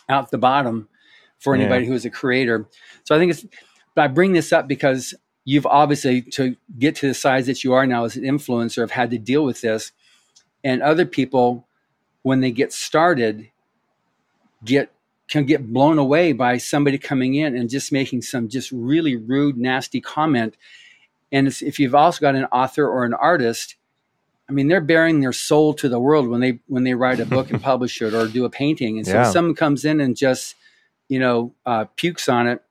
[0.08, 0.88] out the bottom
[1.38, 1.90] for anybody yeah.
[1.90, 2.68] who is a creator.
[3.04, 3.44] So I think it's.
[3.94, 7.72] But I bring this up because you've obviously to get to the size that you
[7.72, 9.92] are now as an influencer have had to deal with this.
[10.62, 11.66] And other people
[12.22, 13.50] when they get started
[14.64, 14.92] get
[15.28, 19.56] can get blown away by somebody coming in and just making some just really rude
[19.56, 20.56] nasty comment.
[21.32, 23.76] And if you've also got an author or an artist
[24.48, 27.24] i mean they're bearing their soul to the world when they when they write a
[27.24, 28.98] book and publish it or do a painting.
[28.98, 29.26] And so yeah.
[29.26, 30.56] if someone comes in and just
[31.08, 32.62] you know uh, pukes on it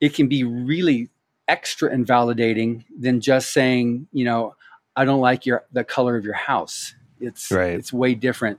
[0.00, 1.08] it can be really
[1.48, 4.54] extra invalidating than just saying, you know,
[4.96, 6.94] I don't like your the color of your house.
[7.20, 7.74] It's right.
[7.74, 8.58] it's way different.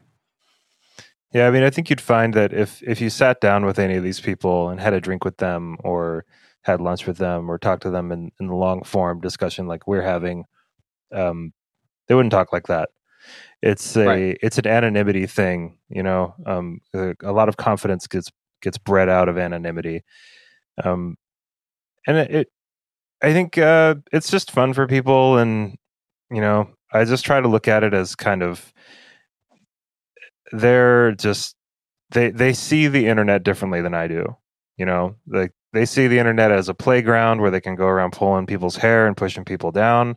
[1.34, 3.96] Yeah, I mean, I think you'd find that if if you sat down with any
[3.96, 6.26] of these people and had a drink with them, or
[6.62, 9.88] had lunch with them, or talked to them in, in the long form discussion like
[9.88, 10.46] we're having,
[11.12, 11.54] um,
[12.08, 12.90] they wouldn't talk like that.
[13.62, 14.38] It's a right.
[14.42, 16.36] it's an anonymity thing, you know.
[16.46, 20.04] Um, a, a, lot of confidence gets gets bred out of anonymity,
[20.84, 21.18] um,
[22.06, 22.48] and it, it
[23.22, 25.78] I think uh, it's just fun for people, and
[26.32, 28.74] you know, I just try to look at it as kind of
[30.52, 31.56] they're just
[32.12, 34.36] they they see the internet differently than I do.
[34.78, 38.12] You know, like they see the internet as a playground where they can go around
[38.14, 40.16] pulling people's hair and pushing people down,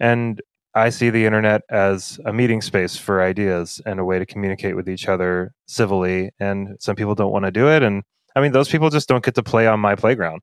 [0.00, 0.40] and
[0.74, 4.76] I see the internet as a meeting space for ideas and a way to communicate
[4.76, 6.30] with each other civilly.
[6.40, 8.02] And some people don't want to do it, and
[8.36, 10.42] I mean, those people just don't get to play on my playground.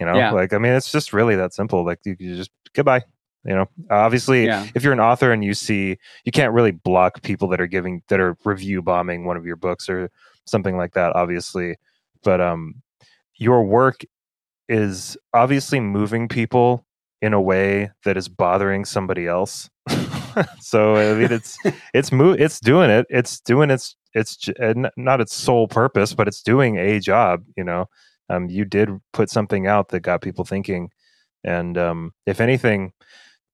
[0.00, 0.32] You know, yeah.
[0.32, 1.84] like I mean, it's just really that simple.
[1.84, 3.04] Like you, you just goodbye.
[3.44, 4.66] You know, obviously, yeah.
[4.74, 8.02] if you're an author and you see, you can't really block people that are giving
[8.08, 10.10] that are review bombing one of your books or
[10.46, 11.14] something like that.
[11.16, 11.76] Obviously,
[12.22, 12.82] but um,
[13.36, 14.02] your work
[14.68, 16.84] is obviously moving people
[17.22, 19.68] in a way that is bothering somebody else.
[20.60, 21.58] so I mean, it's
[21.94, 23.06] it's mo- it's doing it.
[23.10, 24.48] It's doing its it's
[24.96, 27.42] not its sole purpose, but it's doing a job.
[27.56, 27.86] You know,
[28.30, 30.90] um, you did put something out that got people thinking.
[31.42, 32.92] And um, if anything,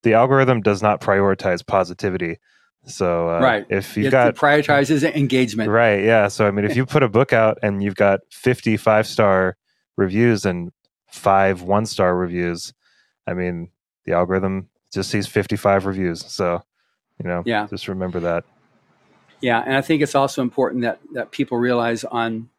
[0.02, 2.38] the algorithm does not prioritize positivity.
[2.86, 6.04] So uh, right, if you've it got prioritizes engagement, right?
[6.04, 6.28] Yeah.
[6.28, 9.56] So I mean, if you put a book out and you've got fifty five star
[9.96, 10.70] reviews and
[11.10, 12.72] five one star reviews,
[13.26, 13.70] I mean,
[14.04, 16.24] the algorithm just sees 55 reviews.
[16.24, 16.62] So
[17.18, 18.44] you know, yeah, just remember that.
[19.40, 22.50] Yeah, and I think it's also important that that people realize on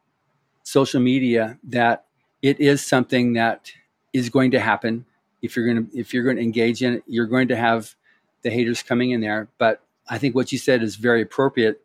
[0.62, 2.04] social media that
[2.42, 3.72] it is something that
[4.12, 5.04] is going to happen.
[5.42, 7.94] If you're going to if you're going to engage in it you're going to have
[8.42, 9.48] the haters coming in there.
[9.58, 11.80] But i think what you said is very appropriate.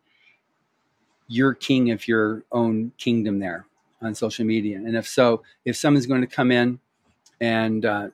[1.28, 3.66] You're king of your own kingdom there
[4.02, 4.78] on social media.
[4.78, 6.80] And if so if someone's going to come in
[7.40, 8.10] and uh,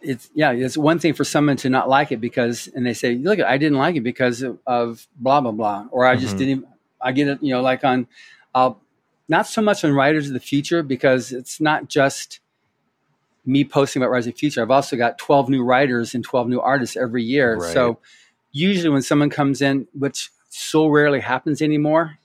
[0.00, 3.14] it's yeah it's one thing for someone to not like it because and they say
[3.14, 5.86] look i didn't like it because of, of blah blah blah.
[5.90, 6.38] Or i just mm-hmm.
[6.38, 6.68] didn't
[7.00, 8.06] i get it you know like on
[8.54, 8.80] i'll
[9.28, 12.40] not so much on Writers of the Future because it's not just
[13.46, 14.62] me posting about Writers of the Future.
[14.62, 17.56] I've also got 12 new writers and 12 new artists every year.
[17.56, 17.72] Right.
[17.72, 17.98] So
[18.52, 22.18] usually when someone comes in, which so rarely happens anymore,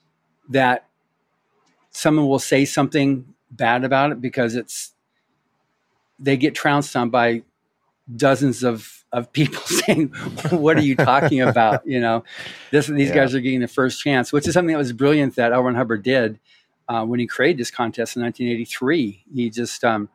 [0.50, 0.88] that
[1.92, 4.92] someone will say something bad about it because it's
[6.20, 7.44] they get trounced on by
[8.16, 10.10] dozens of of people saying,
[10.52, 12.24] "What are you talking about?" You know,
[12.72, 13.16] this these yeah.
[13.16, 15.64] guys are getting the first chance, which is something that was brilliant that L.
[15.64, 16.40] Ron Hubbard did
[16.90, 19.24] uh, when he created this contest in 1983.
[19.34, 20.10] He just um,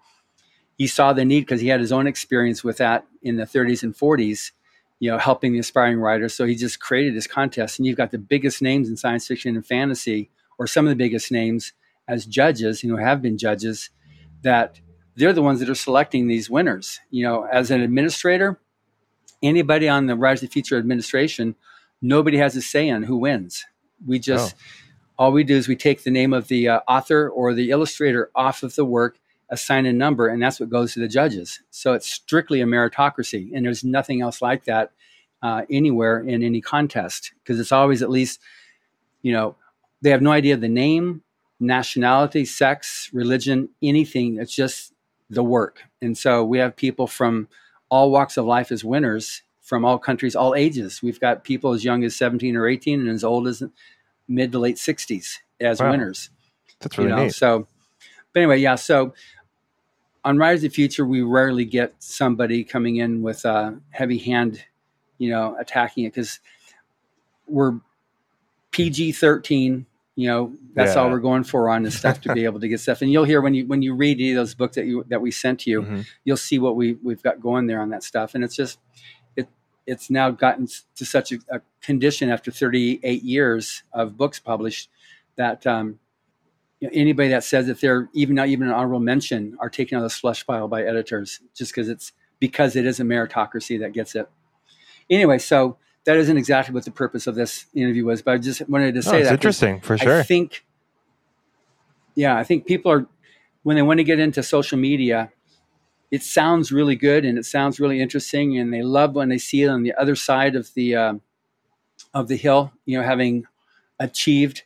[0.77, 3.85] he saw the need because he had his own experience with that in the 30s
[3.85, 4.51] and 40s,
[4.99, 6.35] you know, helping the aspiring writers.
[6.35, 9.55] So he just created this contest, and you've got the biggest names in science fiction
[9.55, 11.73] and fantasy, or some of the biggest names
[12.09, 13.91] as judges, you know, have been judges
[14.43, 14.81] that
[15.17, 17.01] they're the ones that are selecting these winners.
[17.11, 18.61] You know, as an administrator,
[19.43, 21.55] anybody on the Rise the Future administration,
[22.03, 23.65] nobody has a say in who wins.
[24.05, 24.84] We just oh.
[25.19, 28.31] All we do is we take the name of the uh, author or the illustrator
[28.35, 29.19] off of the work,
[29.51, 31.61] assign a number, and that's what goes to the judges.
[31.71, 34.93] So it's strictly a meritocracy, and there's nothing else like that
[35.43, 38.41] uh, anywhere in any contest because it's always at least,
[39.23, 39.57] you know,
[40.03, 41.23] they have no idea the name,
[41.61, 44.39] nationality, sex, religion, anything.
[44.39, 44.93] It's just
[45.31, 45.83] the work.
[46.03, 47.49] And so we have people from
[47.89, 51.03] all walks of life as winners from all countries, all ages.
[51.03, 53.63] We've got people as young as 17 or 18 and as old as
[54.29, 55.91] mid to late 60s as wow.
[55.91, 56.31] winners.
[56.81, 57.25] That's really you know?
[57.25, 57.35] neat.
[57.35, 57.69] So,
[58.33, 58.75] but anyway, yeah.
[58.75, 59.15] So
[60.25, 64.65] on Writers of the Future, we rarely get somebody coming in with a heavy hand,
[65.19, 66.41] you know, attacking it because
[67.47, 67.79] we're
[68.73, 71.03] PG 13 you know that's yeah.
[71.03, 73.25] all we're going for on this stuff to be able to get stuff and you'll
[73.25, 75.61] hear when you when you read any of those books that you that we sent
[75.61, 76.01] to you mm-hmm.
[76.25, 78.79] you'll see what we we've got going there on that stuff and it's just
[79.87, 80.67] it's now gotten
[80.97, 84.91] to such a, a condition after 38 years of books published
[85.37, 85.99] that um,
[86.81, 89.97] you know, anybody that says that they're even not even an honorable mention are taken
[89.97, 93.79] out of the slush pile by editors just because it's because it is a meritocracy
[93.81, 94.29] that gets it
[95.09, 98.69] anyway so that isn't exactly what the purpose of this interview was, but I just
[98.69, 99.33] wanted to say oh, that.
[99.33, 100.21] interesting for sure.
[100.21, 100.65] I think,
[102.15, 103.07] yeah, I think people are,
[103.63, 105.33] when they want to get into social media,
[106.15, 109.63] it sounds really good and it sounds really interesting, and they love when they see
[109.63, 111.15] it on the other side of the uh,
[112.15, 113.45] of the hill, you know, having
[113.99, 114.63] achieved,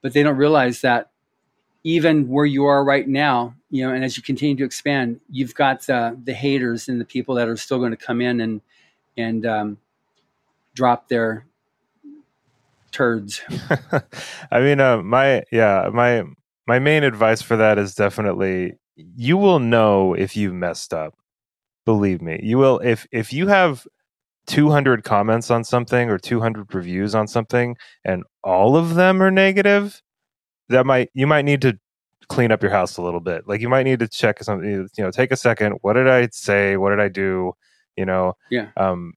[0.00, 1.10] but they don't realize that
[1.84, 5.54] even where you are right now, you know, and as you continue to expand, you've
[5.54, 8.62] got uh, the haters and the people that are still going to come in and
[9.18, 9.76] and um,
[10.72, 11.44] drop their
[12.90, 13.42] turds.
[14.50, 16.24] I mean, uh, my yeah, my
[16.66, 21.14] my main advice for that is definitely you will know if you've messed up.
[21.84, 22.80] Believe me, you will.
[22.80, 23.86] If if you have
[24.46, 30.02] 200 comments on something or 200 reviews on something, and all of them are negative,
[30.68, 31.78] that might you might need to
[32.28, 33.46] clean up your house a little bit.
[33.46, 34.68] Like you might need to check something.
[34.68, 35.78] You know, take a second.
[35.82, 36.76] What did I say?
[36.76, 37.52] What did I do?
[37.96, 38.68] You know, yeah.
[38.76, 39.14] Um,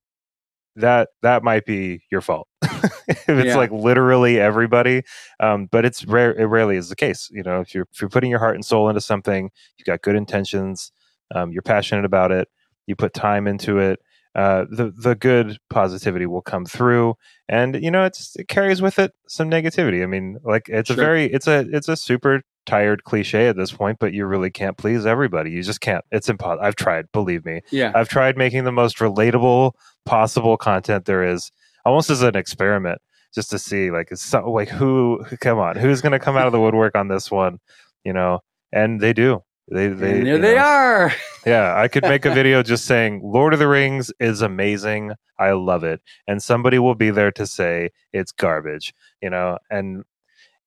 [0.80, 3.56] that that might be your fault if it's yeah.
[3.56, 5.04] like literally everybody
[5.40, 8.10] um, but it's rare it rarely is the case you know if you're if you're
[8.10, 10.92] putting your heart and soul into something you've got good intentions
[11.36, 12.48] um, you're passionate about it
[12.88, 14.00] you put time into it
[14.36, 17.16] uh, the the good positivity will come through
[17.48, 20.94] and you know it's it carries with it some negativity i mean like it's sure.
[20.94, 24.52] a very it's a it's a super tired cliche at this point, but you really
[24.52, 25.50] can't please everybody.
[25.50, 26.06] You just can't.
[26.12, 26.64] It's impossible.
[26.64, 27.62] I've tried, believe me.
[27.72, 27.92] Yeah.
[27.96, 29.72] I've tried making the most relatable
[30.06, 31.52] possible content there is,
[31.84, 33.02] almost as an experiment,
[33.34, 36.52] just to see like so, like who come on, who's going to come out of
[36.52, 37.60] the woodwork on this one,
[38.04, 38.40] you know?
[38.72, 39.42] And they do.
[39.72, 41.14] They they and there they know, are.
[41.46, 45.14] yeah, I could make a video just saying Lord of the Rings is amazing.
[45.38, 46.02] I love it.
[46.28, 50.04] And somebody will be there to say it's garbage, you know, and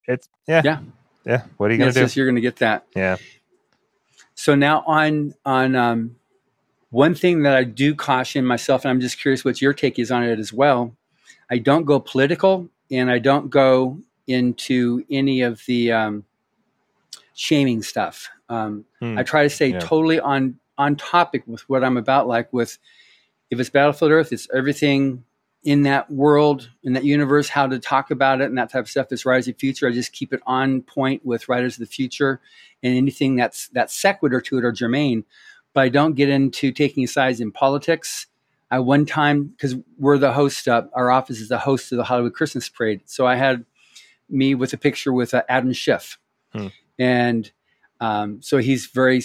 [0.06, 0.62] it's yeah.
[0.64, 0.80] Yeah
[1.24, 1.42] yeah.
[1.56, 2.04] What are you going to do?
[2.04, 2.86] Just, you're going to get that.
[2.94, 3.16] Yeah.
[4.34, 6.16] So now on on um,
[6.90, 10.10] one thing that I do caution myself, and I'm just curious what your take is
[10.10, 10.94] on it as well.
[11.50, 16.24] I don't go political, and I don't go into any of the um,
[17.34, 18.28] shaming stuff.
[18.52, 19.18] Um, hmm.
[19.18, 19.80] I try to stay yeah.
[19.80, 22.28] totally on on topic with what I'm about.
[22.28, 22.78] Like with
[23.50, 25.24] if it's Battlefield Earth, it's everything
[25.64, 28.90] in that world, in that universe, how to talk about it and that type of
[28.90, 29.08] stuff.
[29.08, 31.86] This Writers of the Future, I just keep it on point with Writers of the
[31.86, 32.40] Future
[32.82, 35.24] and anything that's that's sequitur to it or germane.
[35.72, 38.26] But I don't get into taking sides in politics.
[38.70, 42.04] I one time because we're the host, uh, our office is the host of the
[42.04, 43.64] Hollywood Christmas Parade, so I had
[44.28, 46.18] me with a picture with uh, Adam Schiff,
[46.52, 46.68] hmm.
[46.98, 47.50] and
[48.02, 49.22] um, so he's very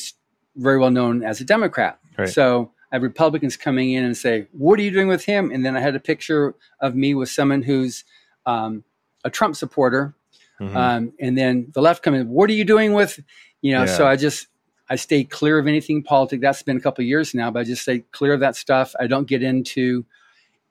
[0.56, 2.00] very well known as a Democrat.
[2.18, 2.30] Right.
[2.30, 5.66] So I have Republicans coming in and say, "What are you doing with him?" And
[5.66, 8.04] then I had a picture of me with someone who's
[8.46, 8.84] um,
[9.24, 10.16] a Trump supporter,
[10.62, 10.78] mm-hmm.
[10.78, 13.20] um, and then the left coming, "What are you doing with?"
[13.62, 13.98] You know, yeah.
[13.98, 14.48] so I just
[14.90, 16.42] I stay clear of anything politics.
[16.42, 18.94] That's been a couple years now, but I just stay clear of that stuff.
[19.00, 20.06] I don't get into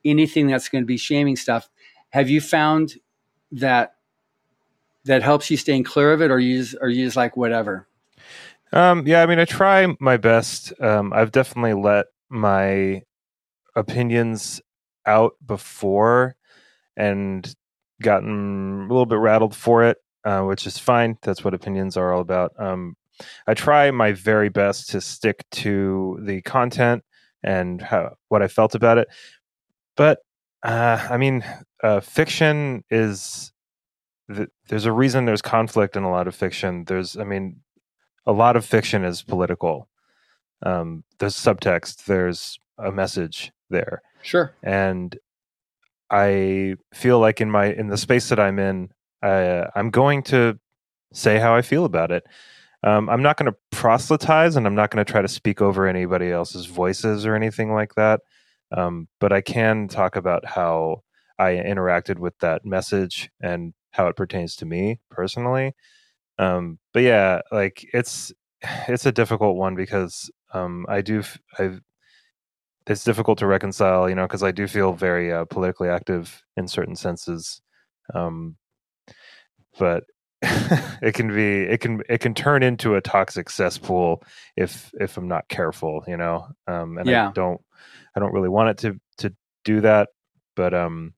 [0.04, 1.68] anything that's going to be shaming stuff.
[2.10, 2.94] Have you found
[3.50, 3.96] that
[5.04, 7.88] that helps you staying clear of it, or you just, or you just like whatever?
[8.76, 10.70] Um, yeah, I mean, I try my best.
[10.82, 13.00] Um, I've definitely let my
[13.74, 14.60] opinions
[15.06, 16.36] out before
[16.96, 17.54] and
[18.02, 21.18] gotten a little bit rattled for it, uh, which is fine.
[21.22, 22.52] That's what opinions are all about.
[22.58, 22.96] Um,
[23.46, 27.02] I try my very best to stick to the content
[27.42, 29.08] and how, what I felt about it.
[29.96, 30.20] But
[30.62, 31.44] uh, I mean,
[31.82, 33.52] uh, fiction is
[34.34, 36.84] th- there's a reason there's conflict in a lot of fiction.
[36.86, 37.60] There's, I mean,
[38.26, 39.88] a lot of fiction is political.
[40.64, 42.04] Um, there's subtext.
[42.04, 44.02] There's a message there.
[44.22, 44.52] Sure.
[44.62, 45.16] And
[46.10, 48.90] I feel like in my in the space that I'm in,
[49.22, 50.58] I, I'm going to
[51.12, 52.24] say how I feel about it.
[52.82, 55.86] Um, I'm not going to proselytize, and I'm not going to try to speak over
[55.86, 58.20] anybody else's voices or anything like that.
[58.70, 61.02] Um, but I can talk about how
[61.38, 65.74] I interacted with that message and how it pertains to me personally.
[66.38, 68.32] Um, but yeah, like it's
[68.88, 71.22] it's a difficult one because um, I do
[71.58, 71.78] I
[72.86, 76.68] it's difficult to reconcile, you know, because I do feel very uh, politically active in
[76.68, 77.60] certain senses,
[78.14, 78.56] um,
[79.78, 80.04] but
[80.42, 84.22] it can be it can it can turn into a toxic cesspool
[84.56, 86.46] if if I'm not careful, you know.
[86.66, 87.28] Um, and yeah.
[87.28, 87.60] I don't
[88.14, 90.10] I don't really want it to to do that,
[90.54, 91.14] but um,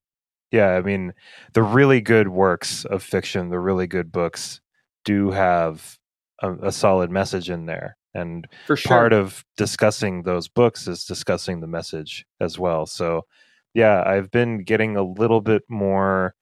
[0.51, 1.13] yeah, I mean,
[1.53, 4.61] the really good works of fiction, the really good books,
[5.05, 5.99] do have
[6.43, 7.97] a, a solid message in there.
[8.15, 8.89] And For sure.
[8.89, 12.87] part of discussing those books is discussing the message as well.
[12.87, 13.27] So
[13.75, 16.35] yeah i've been getting a little bit more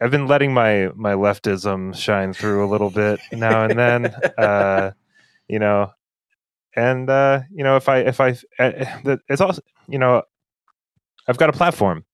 [0.00, 4.06] i've been letting my my leftism shine through a little bit now and then
[4.38, 4.90] uh
[5.48, 5.90] you know
[6.76, 10.22] and uh you know if i if i uh, it's also you know
[11.26, 12.04] i've got a platform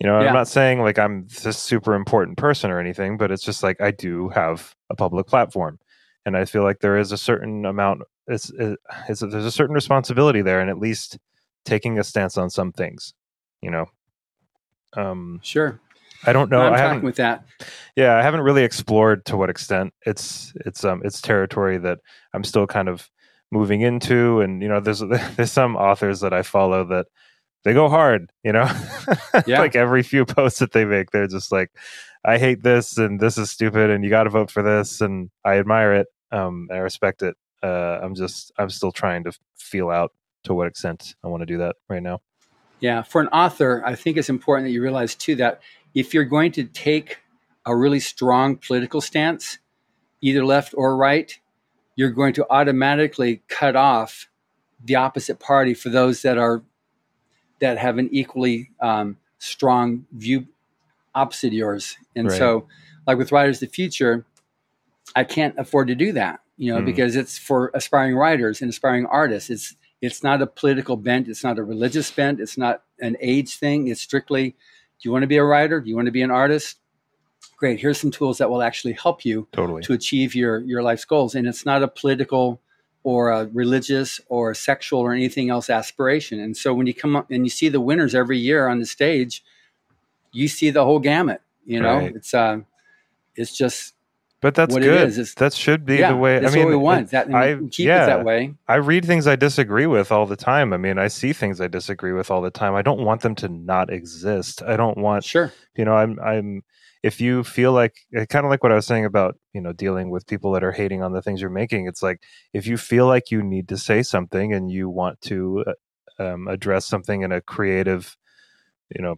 [0.00, 0.28] you know Yeah.
[0.28, 3.80] i'm not saying like i'm this super important person or anything but it's just like
[3.80, 5.78] i do have a public platform
[6.26, 8.02] and I feel like there is a certain amount.
[8.26, 8.52] It's,
[9.08, 11.16] it's there's a certain responsibility there, and at least
[11.64, 13.14] taking a stance on some things.
[13.62, 13.86] You know,
[14.94, 15.80] um, Sure.
[16.26, 16.58] I don't know.
[16.58, 17.04] No, I'm I talking haven't.
[17.04, 17.44] with that.
[17.96, 22.00] Yeah, I haven't really explored to what extent it's it's um it's territory that
[22.34, 23.08] I'm still kind of
[23.50, 24.98] moving into, and you know, there's
[25.36, 27.06] there's some authors that I follow that
[27.68, 28.32] they go hard.
[28.42, 28.66] You know,
[29.46, 29.60] Yeah.
[29.60, 31.70] like every few posts that they make, they're just like,
[32.24, 35.28] I hate this, and this is stupid, and you got to vote for this, and
[35.44, 36.06] I admire it.
[36.32, 37.36] Um, and I respect it.
[37.62, 40.12] Uh, I'm just I'm still trying to feel out
[40.44, 42.20] to what extent I want to do that right now.
[42.80, 45.60] Yeah, for an author, I think it's important that you realize too that
[45.94, 47.18] if you're going to take
[47.66, 49.58] a really strong political stance,
[50.22, 51.38] either left or right,
[51.96, 54.28] you're going to automatically cut off
[54.82, 56.62] the opposite party for those that are
[57.60, 60.46] that have an equally um, strong view
[61.14, 61.96] opposite yours.
[62.14, 62.38] And Right.
[62.38, 62.66] so,
[63.06, 64.24] like with Writers of the Future,
[65.16, 66.84] I can't afford to do that, you know, Mm.
[66.86, 69.50] because it's for aspiring writers and aspiring artists.
[69.50, 71.26] It's it's not a political bent.
[71.26, 72.38] It's not a religious bent.
[72.38, 73.88] It's not an age thing.
[73.88, 74.56] It's strictly, do
[75.02, 75.80] you want to be a writer?
[75.80, 76.76] Do you want to be an artist?
[77.56, 77.80] Great.
[77.80, 79.82] Here's some tools that will actually help you Totally.
[79.82, 81.34] to achieve your your life's goals.
[81.34, 82.60] And it's not a political
[83.04, 86.40] or a religious or sexual or anything else aspiration.
[86.40, 88.86] And so when you come up and you see the winners every year on the
[88.86, 89.42] stage,
[90.32, 91.40] you see the whole gamut.
[91.64, 92.16] You know, Right.
[92.16, 92.60] it's uh,
[93.36, 93.94] it's just
[94.40, 95.08] But that's what good.
[95.08, 96.38] is, it's- that should be yeah, the way.
[96.38, 97.10] That's I mean, what we want.
[97.10, 98.54] That I keep yeah, it that way.
[98.66, 100.72] I read things I disagree with all the time.
[100.72, 102.74] I mean, I see things I disagree with all the time.
[102.74, 104.62] I don't want them to not exist.
[104.62, 105.52] I don't want Sure.
[105.76, 106.62] you know i'm i'm
[107.02, 107.94] if you feel like
[108.28, 110.72] kind of like what i was saying about you know dealing with people that are
[110.72, 113.76] hating on the things you're making it's like if you feel like you need to
[113.76, 118.16] say something and you want to uh, um, address something in a creative
[118.94, 119.16] you know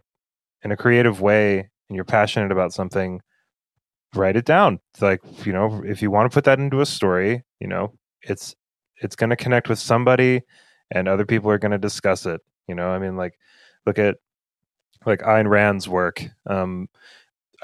[0.62, 3.20] in a creative way and you're passionate about something
[4.14, 6.86] write it down it's like you know if you want to put that into a
[6.86, 8.54] story you know it's
[9.02, 10.42] it's going to connect with somebody
[10.90, 13.38] and other people are going to discuss it you know i mean like
[13.86, 14.16] look at
[15.06, 16.22] like Ayn Rand's work.
[16.46, 16.88] Um,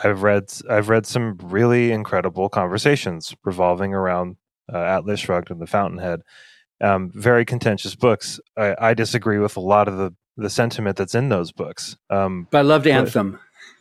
[0.03, 4.37] I've read I've read some really incredible conversations revolving around
[4.73, 6.21] uh, Atlas Shrugged and The Fountainhead.
[6.81, 8.39] Um, very contentious books.
[8.57, 11.97] I, I disagree with a lot of the the sentiment that's in those books.
[12.11, 13.39] Um, But I loved Anthem.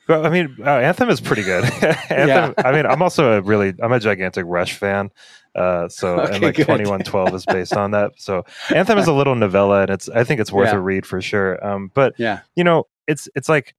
[0.08, 1.66] but I mean, uh, Anthem is pretty good.
[2.10, 2.54] Anthem.
[2.66, 5.10] I mean, I'm also a really I'm a gigantic Rush fan.
[5.54, 6.64] Uh, so and like good.
[6.68, 8.12] 2112 is based on that.
[8.16, 10.76] So Anthem is a little novella, and it's I think it's worth Yeah.
[10.78, 11.66] a read for sure.
[11.66, 12.40] Um, but Yeah.
[12.56, 13.76] you know, it's it's like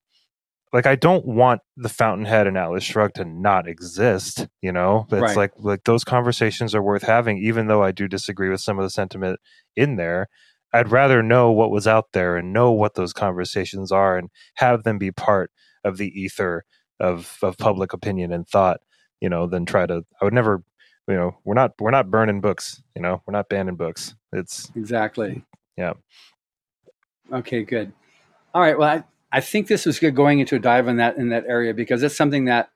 [0.77, 5.07] like I don't want the Fountainhead and Atlas Shrugged to not exist, you know.
[5.09, 5.37] But it's Right.
[5.37, 8.83] like like those conversations are worth having, even though I do disagree with some of
[8.83, 9.41] the sentiment
[9.75, 10.29] in there.
[10.75, 14.83] I'd rather know what was out there and know what those conversations are and have
[14.83, 15.51] them be part
[15.83, 16.67] of the ether
[17.01, 18.81] of of public opinion and thought,
[19.19, 20.05] you know, than try to.
[20.21, 20.63] I would never,
[21.09, 24.15] you know, we're not we're not burning books, you know, we're not banning books.
[24.31, 25.43] It's Exactly.
[25.79, 25.95] Yeah.
[27.33, 27.93] Okay, good.
[28.55, 28.79] All right.
[28.79, 31.45] Well, I, I think this was good going into a dive in that in that
[31.47, 32.71] area because it's something that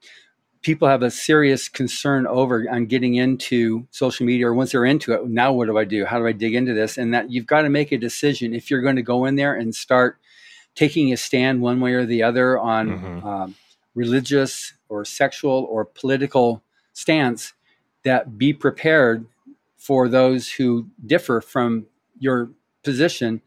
[0.62, 5.12] people have a serious concern over on getting into social media or once they're into
[5.12, 7.46] it now what do i do how do i dig into this and that you've
[7.46, 10.18] got to make a decision if you're going to go in there and start
[10.74, 13.26] taking a stand one way or the other on mm-hmm.
[13.26, 13.54] um,
[13.94, 17.54] religious or sexual or political stance
[18.04, 19.26] that be prepared
[19.76, 21.86] for those who differ from
[22.18, 22.50] your
[22.82, 23.40] position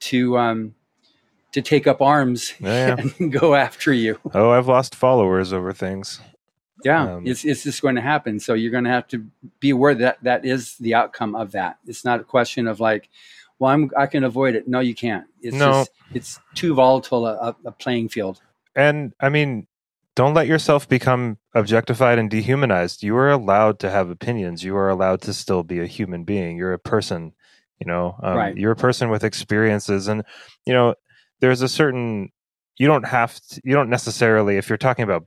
[0.00, 0.74] to um,
[1.54, 3.10] to take up arms yeah, yeah.
[3.18, 4.18] and go after you.
[4.34, 6.20] Oh, I've lost followers over things.
[6.84, 8.40] Yeah, um, it's it's just going to happen.
[8.40, 9.24] So you're going to have to
[9.60, 11.78] be aware that that is the outcome of that.
[11.86, 13.08] It's not a question of like,
[13.58, 14.66] well, I'm I can avoid it.
[14.66, 15.26] No, you can't.
[15.40, 15.70] It's no.
[15.70, 18.40] just it's too volatile a, a playing field.
[18.74, 19.68] And I mean,
[20.16, 23.04] don't let yourself become objectified and dehumanized.
[23.04, 24.64] You are allowed to have opinions.
[24.64, 26.56] You are allowed to still be a human being.
[26.56, 27.32] You're a person.
[27.78, 28.56] You know, um, right.
[28.56, 30.24] you're a person with experiences, and
[30.66, 30.94] you know,
[31.40, 32.30] there's a certain.
[32.78, 33.60] You don't have to.
[33.64, 34.56] You don't necessarily.
[34.56, 35.26] If you're talking about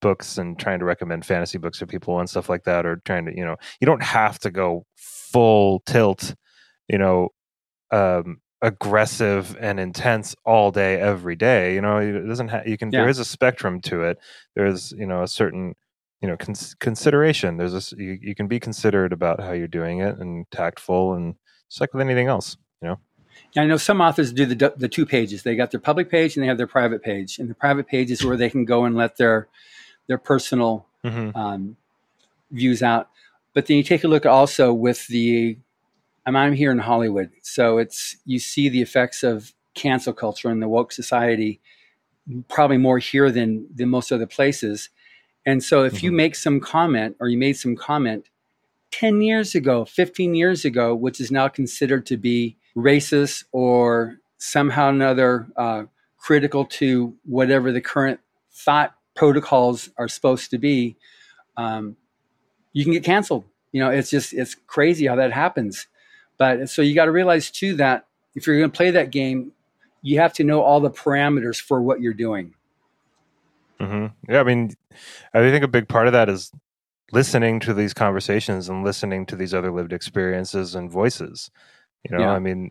[0.00, 3.26] books and trying to recommend fantasy books to people and stuff like that, or trying
[3.26, 6.34] to, you know, you don't have to go full tilt.
[6.88, 7.30] You know,
[7.90, 12.90] um, aggressive and intense all day every day you know it doesn't have you can
[12.90, 13.00] yeah.
[13.00, 14.18] there is a spectrum to it
[14.54, 15.74] there's you know a certain
[16.22, 20.00] you know cons- consideration there's a you, you can be considerate about how you're doing
[20.00, 21.34] it and tactful and
[21.68, 22.98] just like with anything else you know
[23.52, 25.42] yeah, I know some authors do the the two pages.
[25.42, 27.38] They got their public page and they have their private page.
[27.38, 29.48] And the private page is where they can go and let their
[30.06, 31.36] their personal mm-hmm.
[31.36, 31.76] um,
[32.50, 33.08] views out.
[33.54, 35.56] But then you take a look also with the
[36.26, 40.62] I'm, I'm here in Hollywood, so it's you see the effects of cancel culture and
[40.62, 41.60] the woke society
[42.48, 44.90] probably more here than than most other places.
[45.44, 46.06] And so if mm-hmm.
[46.06, 48.28] you make some comment or you made some comment
[48.90, 54.90] 10 years ago, 15 years ago, which is now considered to be racist or somehow
[54.90, 55.84] another uh,
[56.18, 58.20] critical to whatever the current
[58.52, 60.96] thought protocols are supposed to be,
[61.56, 61.96] um,
[62.72, 63.44] you can get canceled.
[63.72, 65.86] You know, it's just, it's crazy how that happens.
[66.38, 69.52] But so you got to realize too that if you're going to play that game,
[70.02, 72.54] you have to know all the parameters for what you're doing.
[73.80, 74.32] Mm-hmm.
[74.32, 74.74] Yeah, I mean,
[75.34, 76.52] I think a big part of that is
[77.12, 81.50] listening to these conversations and listening to these other lived experiences and voices.
[82.04, 82.32] You know, yeah.
[82.32, 82.70] I mean,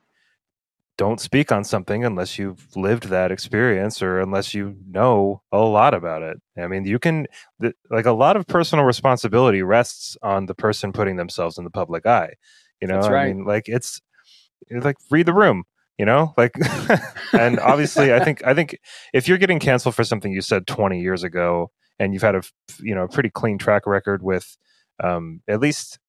[0.97, 5.93] don't speak on something unless you've lived that experience or unless you know a lot
[5.93, 6.38] about it.
[6.57, 7.28] I mean, you can,
[7.89, 12.05] like, a lot of personal responsibility rests on the person putting themselves in the public
[12.05, 12.36] eye.
[12.82, 13.26] You know, right.
[13.26, 14.01] I mean, like it's,
[14.67, 15.63] it's like read the room.
[15.97, 16.51] You know, like,
[17.34, 18.78] and obviously, I think I think
[19.13, 22.43] if you're getting canceled for something you said 20 years ago, and you've had a
[22.82, 24.57] you know a pretty clean track record with
[25.01, 25.99] um, at least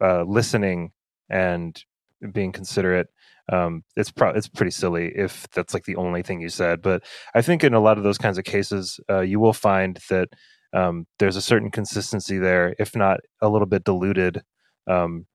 [0.00, 0.92] uh, listening
[1.30, 1.84] and
[2.32, 3.08] being considerate
[3.52, 6.82] um, it's pro- it's pretty silly if that's like the only thing you said.
[6.82, 10.00] But I think in a lot of those kinds of cases, uh, you will find
[10.10, 10.28] that
[10.72, 14.42] um, there's a certain consistency there, if not a little bit diluted
[14.86, 15.26] um,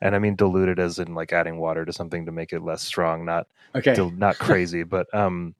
[0.00, 2.82] and I mean diluted as in like adding water to something to make it less
[2.82, 5.54] strong, not okay, dil- not crazy, but um,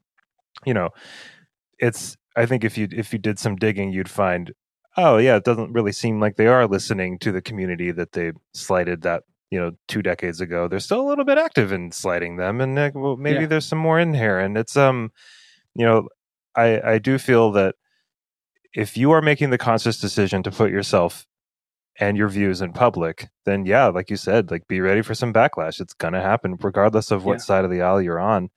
[0.64, 0.90] you know,
[1.78, 2.16] it's.
[2.36, 4.52] I think if you if you did some digging, you'd find,
[4.96, 8.32] oh yeah, it doesn't really seem like they are listening to the community that they
[8.54, 10.68] slighted that you know two decades ago.
[10.68, 13.46] They're still a little bit active in slighting them, and uh, well, maybe yeah.
[13.46, 14.38] there's some more in here.
[14.38, 15.12] And it's um,
[15.74, 16.08] you know,
[16.54, 17.74] I I do feel that
[18.72, 21.26] if you are making the conscious decision to put yourself
[21.98, 25.32] and your views in public, then yeah, like you said, like be ready for some
[25.32, 25.80] backlash.
[25.80, 27.38] It's gonna happen regardless of what yeah.
[27.38, 28.50] side of the aisle you're on.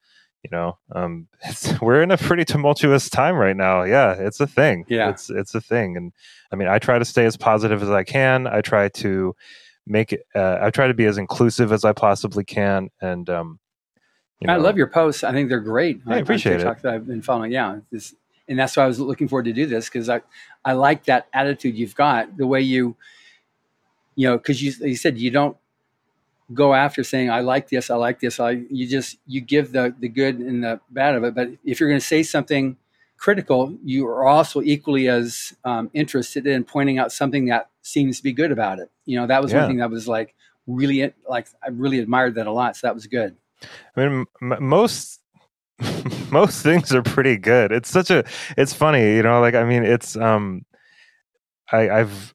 [0.44, 1.26] You know, um,
[1.82, 3.82] we're in a pretty tumultuous time right now.
[3.82, 4.84] Yeah, it's a thing.
[4.88, 5.96] Yeah, it's it's a thing.
[5.96, 6.12] And
[6.52, 8.46] I mean, I try to stay as positive as I can.
[8.46, 9.34] I try to
[9.86, 10.26] make it.
[10.34, 12.90] Uh, I try to be as inclusive as I possibly can.
[13.00, 13.58] And um,
[14.40, 15.24] you know, I love your posts.
[15.24, 16.00] I think they're great.
[16.06, 16.82] I appreciate it.
[16.82, 17.52] That I've been following.
[17.52, 17.78] Yeah,
[18.48, 20.22] and that's why I was looking forward to do this because I
[20.64, 22.36] I like that attitude you've got.
[22.36, 22.96] The way you
[24.16, 25.56] you know, because you, you said you don't
[26.52, 28.38] go after saying I like this, I like this.
[28.38, 31.34] I you just you give the the good and the bad of it.
[31.34, 32.76] But if you're going to say something
[33.16, 38.22] critical, you are also equally as um, interested in pointing out something that seems to
[38.22, 38.90] be good about it.
[39.06, 39.60] You know, that was yeah.
[39.60, 40.34] one thing that was like
[40.66, 42.76] really like I really admired that a lot.
[42.76, 43.36] So that was good.
[43.96, 45.20] I mean, m- most
[46.30, 47.72] most things are pretty good.
[47.72, 48.24] It's such a
[48.56, 49.40] it's funny, you know.
[49.40, 50.64] Like I mean, it's um,
[51.72, 52.34] I I've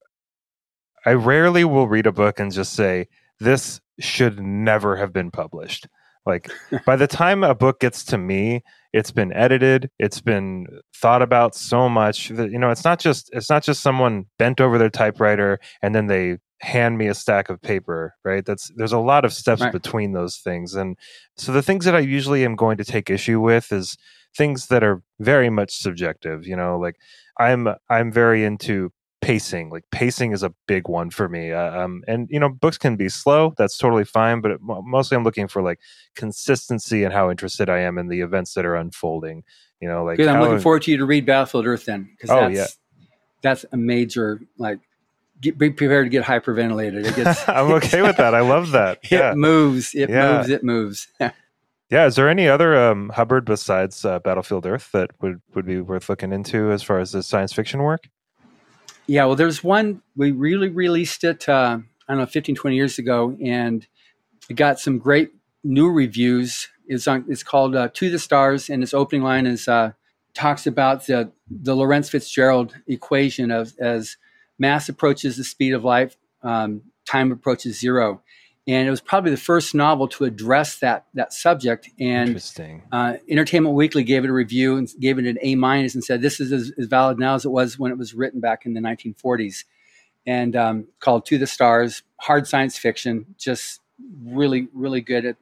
[1.05, 3.07] I rarely will read a book and just say,
[3.39, 5.87] this should never have been published.
[6.25, 6.51] Like
[6.85, 8.63] by the time a book gets to me,
[8.93, 13.29] it's been edited, it's been thought about so much that you know, it's not just
[13.33, 17.49] it's not just someone bent over their typewriter and then they hand me a stack
[17.49, 18.45] of paper, right?
[18.45, 19.71] That's there's a lot of steps right.
[19.71, 20.75] between those things.
[20.75, 20.97] And
[21.37, 23.97] so the things that I usually am going to take issue with is
[24.35, 26.95] things that are very much subjective, you know, like
[27.39, 28.91] I'm I'm very into
[29.29, 29.69] pacing.
[29.69, 31.51] Like pacing is a big one for me.
[31.51, 33.53] Uh, um, and you know, books can be slow.
[33.57, 34.41] That's totally fine.
[34.41, 35.79] But it, mostly, I'm looking for like
[36.15, 39.43] consistency and how interested I am in the events that are unfolding.
[39.81, 42.31] You know, like Good, I'm looking forward to you to read Battlefield Earth then, because
[42.31, 42.65] oh, that's yeah.
[43.41, 44.79] that's a major like.
[45.41, 47.05] Get, be prepared to get hyperventilated.
[47.05, 48.35] It gets, I'm okay with that.
[48.35, 49.09] I love that.
[49.09, 49.31] Yeah.
[49.31, 49.95] It moves.
[49.95, 50.37] It yeah.
[50.37, 50.49] moves.
[50.49, 51.07] It moves.
[51.89, 52.05] yeah.
[52.07, 56.09] Is there any other um, Hubbard besides uh, Battlefield Earth that would, would be worth
[56.09, 58.09] looking into as far as the science fiction work?
[59.09, 62.99] Yeah, well, there's one, we really released it, uh, I don't know, 15, 20 years
[62.99, 63.87] ago, and
[64.47, 65.31] it got some great
[65.63, 66.67] new reviews.
[66.87, 69.93] It's, on, it's called uh, To the Stars, and its opening line is uh,
[70.35, 74.15] talks about the, the Lorentz Fitzgerald equation of as
[74.59, 78.21] mass approaches the speed of light, um, time approaches zero
[78.69, 81.89] and it was probably the first novel to address that that subject.
[81.99, 82.83] And Interesting.
[82.91, 86.21] Uh, Entertainment Weekly gave it a review and gave it an A minus and said
[86.21, 88.75] this is as, as, valid now as it was when it was written back in
[88.75, 89.63] the 1940s.
[90.27, 93.81] And um, called To the Stars, hard science fiction, just
[94.23, 95.25] really really good.
[95.25, 95.37] It,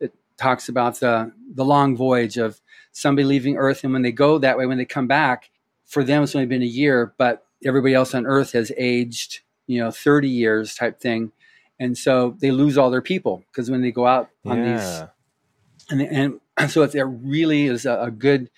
[0.00, 2.62] it talks about the the long voyage of
[2.92, 5.50] somebody leaving Earth, and when they go that way, when they come back,
[5.84, 9.78] for them it's only been a year, but everybody else on Earth has aged, you
[9.78, 11.32] know, 30 years type thing
[11.82, 15.08] and so they lose all their people because when they go out on yeah.
[15.90, 18.50] these and, and so it really is a, a, good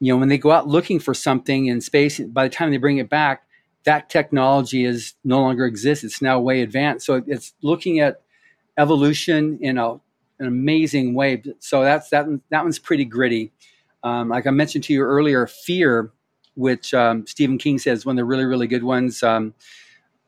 [0.00, 2.76] you know when they go out looking for something in space by the time they
[2.76, 3.46] bring it back
[3.86, 6.04] that technology is no longer exists.
[6.04, 7.06] It's now way advanced.
[7.06, 8.20] So it's looking at
[8.76, 11.42] evolution in a, an amazing way.
[11.60, 13.52] So that's that that one's pretty gritty.
[14.02, 16.12] Um, like i mentioned to you earlier fear
[16.54, 19.22] which um, stephen king says one of the really really good ones.
[19.22, 19.54] Um,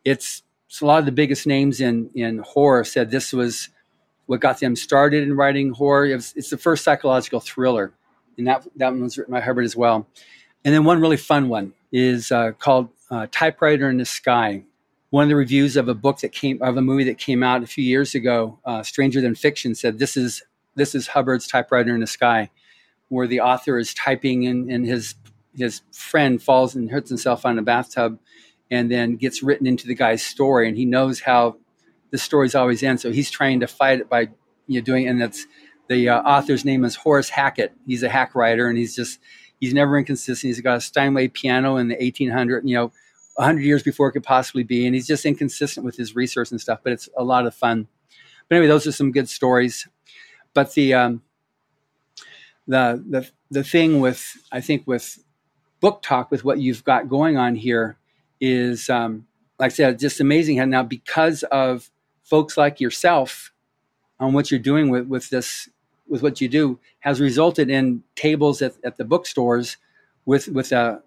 [0.04, 3.70] it's so a lot of the biggest names in in horror said this was
[4.26, 6.06] what got them started in writing horror.
[6.06, 7.92] It was, it's the first psychological thriller,
[8.36, 10.06] and that that one was written by Hubbard as well.
[10.64, 14.64] And then one really fun one is uh, called uh, Typewriter in the Sky.
[15.10, 17.62] One of the reviews of a book that came of a movie that came out
[17.62, 20.42] a few years ago, uh, Stranger Than Fiction, said this is
[20.74, 22.50] this is Hubbard's Typewriter in the Sky,
[23.08, 25.14] where the author is typing and, and his
[25.56, 28.18] his friend falls and hurts himself on a bathtub
[28.70, 31.56] and then gets written into the guy's story and he knows how
[32.10, 33.00] the stories always end.
[33.00, 34.28] So he's trying to fight it by
[34.66, 35.46] you know doing and that's
[35.88, 37.72] the uh, author's name is horace hackett.
[37.86, 39.18] He's a hack writer and he's just
[39.60, 40.48] he's never inconsistent.
[40.48, 42.92] He's got a steinway piano in the 1800 you know
[43.34, 46.60] 100 years before it could possibly be and he's just inconsistent with his research and
[46.60, 47.88] stuff but it's a lot of fun.
[48.48, 49.88] But anyway those are some good stories.
[50.54, 51.22] But the um,
[52.68, 55.18] the the the thing with i think with
[55.82, 57.96] BookTok with what you've got going on here
[58.40, 59.26] is, um,
[59.58, 61.90] like I said, just amazing how now because of
[62.22, 63.52] folks like yourself
[64.20, 65.68] on what you're doing with, with this,
[66.08, 69.76] with what you do, has resulted in tables at, at the bookstores
[70.28, 70.98] with with uh,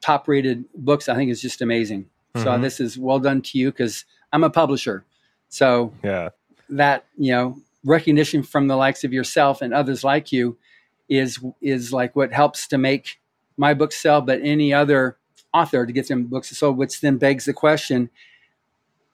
[0.00, 1.08] top rated books.
[1.08, 2.04] I think is just amazing.
[2.34, 2.44] Mm-hmm.
[2.44, 5.04] So this is well done to you because I'm a publisher.
[5.48, 6.28] So yeah,
[6.68, 10.58] that you know recognition from the likes of yourself and others like you
[11.08, 13.20] is is like what helps to make
[13.56, 15.18] my book sell, but any other
[15.52, 16.56] author to get them books.
[16.56, 18.10] sold, which then begs the question: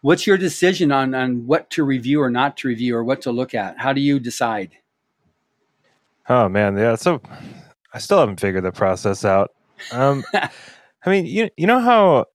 [0.01, 3.33] What's your decision on on what to review or not to review, or what to
[3.33, 3.79] look at?
[3.79, 4.77] How do you decide?
[6.29, 6.97] Oh man, yeah.
[6.97, 7.21] So
[7.93, 9.51] I still haven't figured the process out.
[9.93, 10.51] Um, I
[11.07, 12.27] mean, you you know how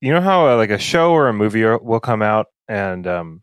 [0.00, 3.42] you know how uh, like a show or a movie will come out and um,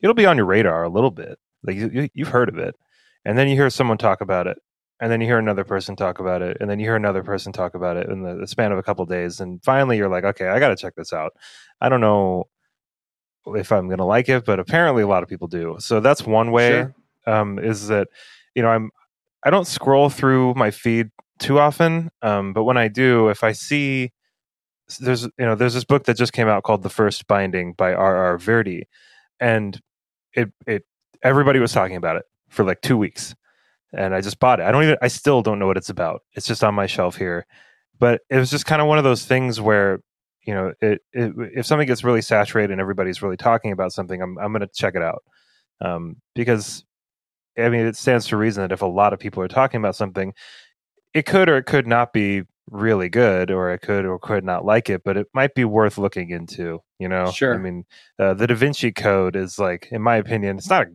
[0.00, 1.38] it'll be on your radar a little bit.
[1.62, 2.76] Like you, you've heard of it,
[3.24, 4.58] and then you hear someone talk about it,
[5.00, 7.52] and then you hear another person talk about it and then you hear another person
[7.52, 10.08] talk about it in the, the span of a couple of days and finally you're
[10.08, 11.32] like okay i got to check this out
[11.80, 12.44] i don't know
[13.54, 16.22] if i'm going to like it but apparently a lot of people do so that's
[16.22, 16.94] one way sure.
[17.26, 18.08] um, is that
[18.54, 18.90] you know i'm
[19.44, 23.52] i don't scroll through my feed too often um, but when i do if i
[23.52, 24.10] see
[25.00, 27.92] there's you know there's this book that just came out called the first binding by
[27.92, 28.38] R.R.
[28.38, 28.82] Virdi
[29.40, 29.80] and
[30.32, 30.84] it it
[31.22, 33.34] everybody was talking about it for like two weeks
[33.92, 34.64] and I just bought it.
[34.64, 36.22] I don't even I still don't know what it's about.
[36.34, 37.46] It's just on my shelf here.
[37.98, 40.00] But it was just kind of one of those things where
[40.46, 44.22] you know, it, it if something gets really saturated and everybody's really talking about something,
[44.22, 45.24] I'm I'm going to check it out.
[45.80, 46.84] Um, because
[47.58, 49.96] I mean, it stands to reason that if a lot of people are talking about
[49.96, 50.32] something,
[51.14, 54.64] it could or it could not be really good, or it could or could not
[54.64, 56.80] like it, but it might be worth looking into.
[56.98, 57.54] You know, sure.
[57.54, 57.84] I mean,
[58.18, 60.90] uh, the Da Vinci Code is like, in my opinion, it's not a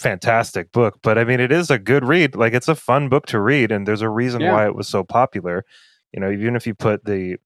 [0.00, 2.34] fantastic book, but I mean, it is a good read.
[2.34, 4.52] Like, it's a fun book to read, and there's a reason yeah.
[4.52, 5.64] why it was so popular.
[6.12, 7.36] You know, even if you put the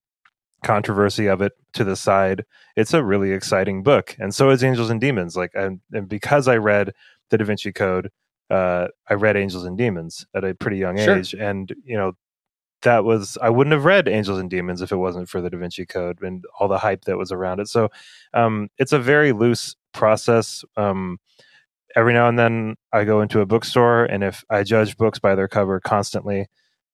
[0.62, 2.44] controversy of it to the side,
[2.76, 4.16] it's a really exciting book.
[4.18, 5.36] And so is Angels and Demons.
[5.36, 6.92] Like, and, and because I read
[7.30, 8.10] the Da Vinci Code,
[8.50, 11.16] uh, I read Angels and Demons at a pretty young Sure.
[11.18, 12.12] age, and you know
[12.82, 15.58] that was I wouldn't have read Angels and Demons if it wasn't for the Da
[15.58, 17.68] Vinci Code and all the hype that was around it.
[17.68, 17.88] So
[18.34, 20.64] um, it's a very loose process.
[20.76, 21.18] Um,
[21.96, 25.34] every now and then I go into a bookstore, and if I judge books by
[25.34, 26.46] their cover constantly,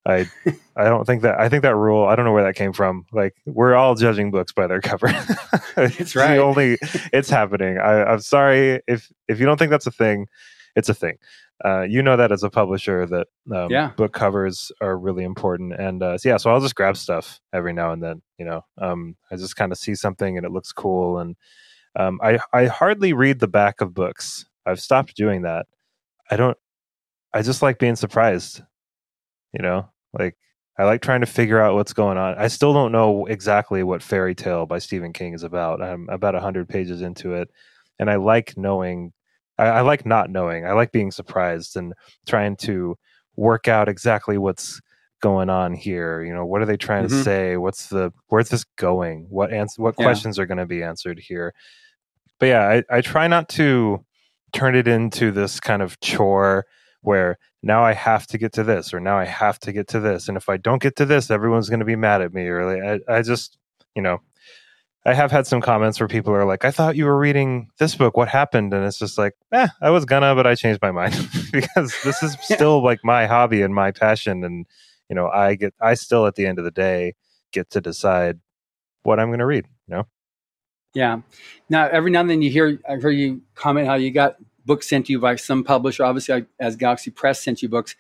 [0.07, 0.27] I
[0.77, 2.07] I don't think that I think that rule.
[2.07, 3.07] I don't know where that came from.
[3.13, 5.09] Like we're all judging books by their cover.
[5.77, 6.37] it's right.
[6.37, 6.79] The only
[7.13, 7.79] it's happening.
[7.79, 10.27] I, I'm sorry if if you don't think that's a thing.
[10.77, 11.17] It's a thing.
[11.63, 13.89] Uh, you know that as a publisher that um, Yeah.
[13.95, 16.39] book covers are really important, and uh, so yeah.
[16.39, 18.23] So I'll just grab stuff every now and then.
[18.39, 21.37] You know, um, I just kind of see something and it looks cool, and
[21.97, 24.47] um, I I hardly read the back of books.
[24.67, 25.67] I've stopped doing that.
[26.31, 26.57] I don't.
[27.33, 28.63] I just like being surprised.
[29.53, 30.37] You know, like
[30.79, 32.35] I like trying to figure out what's going on.
[32.39, 35.83] I still don't know exactly what Fairy Tale by Stephen King is about.
[35.83, 37.51] I'm about hundred pages into it,
[37.99, 39.13] and I like knowing.
[39.59, 40.67] I, I like not knowing.
[40.67, 41.93] I like being surprised and
[42.27, 42.97] trying to
[43.37, 44.81] work out exactly what's
[45.21, 46.23] going on here.
[46.23, 47.25] You know, what are they trying to Mhm.
[47.25, 47.57] say?
[47.57, 49.27] What's the where's this going?
[49.29, 49.83] What answer?
[49.83, 50.05] What Yeah.
[50.07, 51.53] questions are going to be answered here?
[52.39, 54.05] But yeah, I, I try not to
[54.53, 56.67] turn it into this kind of chore
[57.03, 60.01] where now I have to get to this or now I have to get to
[60.01, 60.29] this.
[60.29, 62.47] And if I don't get to this, everyone's going to be mad at me.
[62.47, 63.59] Or like, I, I just,
[63.95, 64.21] you know,
[65.07, 67.95] I have had some comments where people are like, I thought you were reading this
[67.95, 68.17] book.
[68.17, 68.75] What happened?
[68.75, 71.15] And it's just like, eh, I was gonna, but I changed my mind
[71.53, 74.45] because this is still like my hobby and my passion.
[74.45, 74.67] And,
[75.09, 77.15] you know, I get, I still at the end of the day
[77.53, 78.41] get to decide
[79.03, 80.07] what I'm going to read, you know?
[80.95, 81.21] Yeah.
[81.69, 84.37] Now, every now and then you hear, I heard you comment how you got
[84.67, 86.05] books sent to you by some publisher.
[86.05, 87.95] Obviously, I- as Galaxy Press sent you books.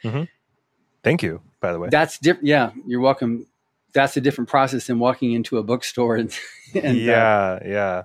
[1.02, 1.88] Thank you, by the way.
[1.90, 2.46] That's different.
[2.46, 3.46] Yeah, you're welcome.
[3.92, 6.36] That's a different process than walking into a bookstore and,
[6.74, 8.02] and uh, yeah yeah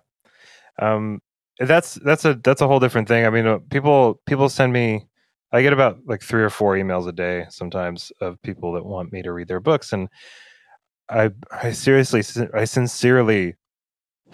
[0.80, 1.22] um
[1.60, 5.06] that's that's a that's a whole different thing i mean uh, people people send me
[5.54, 9.14] i get about like three or four emails a day sometimes of people that want
[9.14, 10.10] me to read their books and
[11.10, 12.22] i i seriously
[12.56, 13.56] i sincerely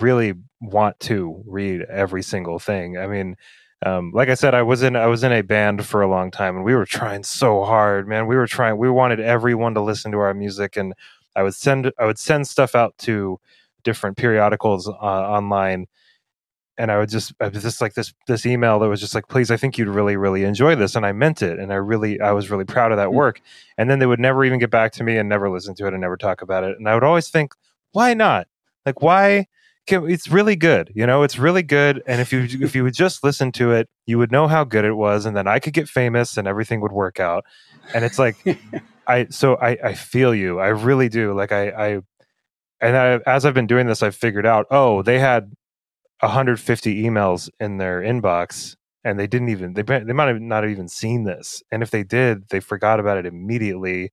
[0.02, 3.36] really want to read every single thing i mean
[3.84, 6.30] um, like I said, I was in I was in a band for a long
[6.30, 8.28] time, and we were trying so hard, man.
[8.28, 8.78] We were trying.
[8.78, 10.94] We wanted everyone to listen to our music, and
[11.36, 13.40] I would send I would send stuff out to
[13.84, 15.88] different periodicals uh, online
[16.78, 19.28] and i would just i was just like this this email that was just like
[19.28, 22.20] please i think you'd really really enjoy this and i meant it and i really
[22.22, 23.14] i was really proud of that Mm.
[23.14, 23.42] work
[23.78, 25.94] and then they would never even get back to me and never listen to it
[25.94, 27.54] and never talk about it and i would always think
[27.92, 28.48] why not
[28.86, 29.48] like why
[29.88, 33.24] it's really good you know it's really good and if you if you would just
[33.24, 35.90] listen to it you would know how good it was and then i could get
[35.90, 37.44] famous and everything would work out
[37.94, 38.38] and it's like
[39.08, 40.60] I so I I feel you.
[40.60, 41.34] I really do.
[41.34, 42.00] Like I I
[42.82, 44.66] and I, as I've been doing this, I've figured out.
[44.72, 45.54] Oh, they had
[46.22, 50.88] 150 emails in their inbox, and they didn't even they they might have not even
[50.88, 51.62] seen this.
[51.72, 54.12] And if they did, they forgot about it immediately.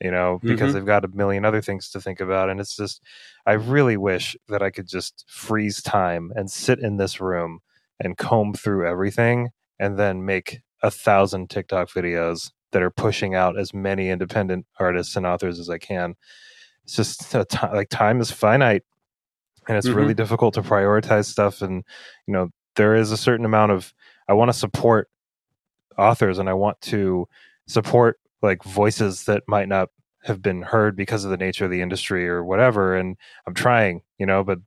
[0.00, 0.74] You know, because Mhm.
[0.74, 2.50] they've got a million other things to think about.
[2.50, 3.02] And it's just,
[3.46, 7.60] I really wish that I could just freeze time and sit in this room
[7.98, 13.58] and comb through everything and then make a thousand TikTok videos that are pushing out
[13.58, 16.14] as many independent artists and authors as I can.
[16.84, 18.82] It's just like time is finite,
[19.66, 21.62] and it's really difficult to prioritize stuff.
[21.62, 21.84] And
[22.26, 23.94] you know, there is a certain amount of
[24.28, 25.08] I want to support
[25.96, 27.26] authors, and I want to
[27.66, 29.88] support like voices that might not
[30.24, 32.96] have been heard because of the nature of the industry or whatever.
[32.96, 33.16] And
[33.46, 34.58] I'm trying, you know, but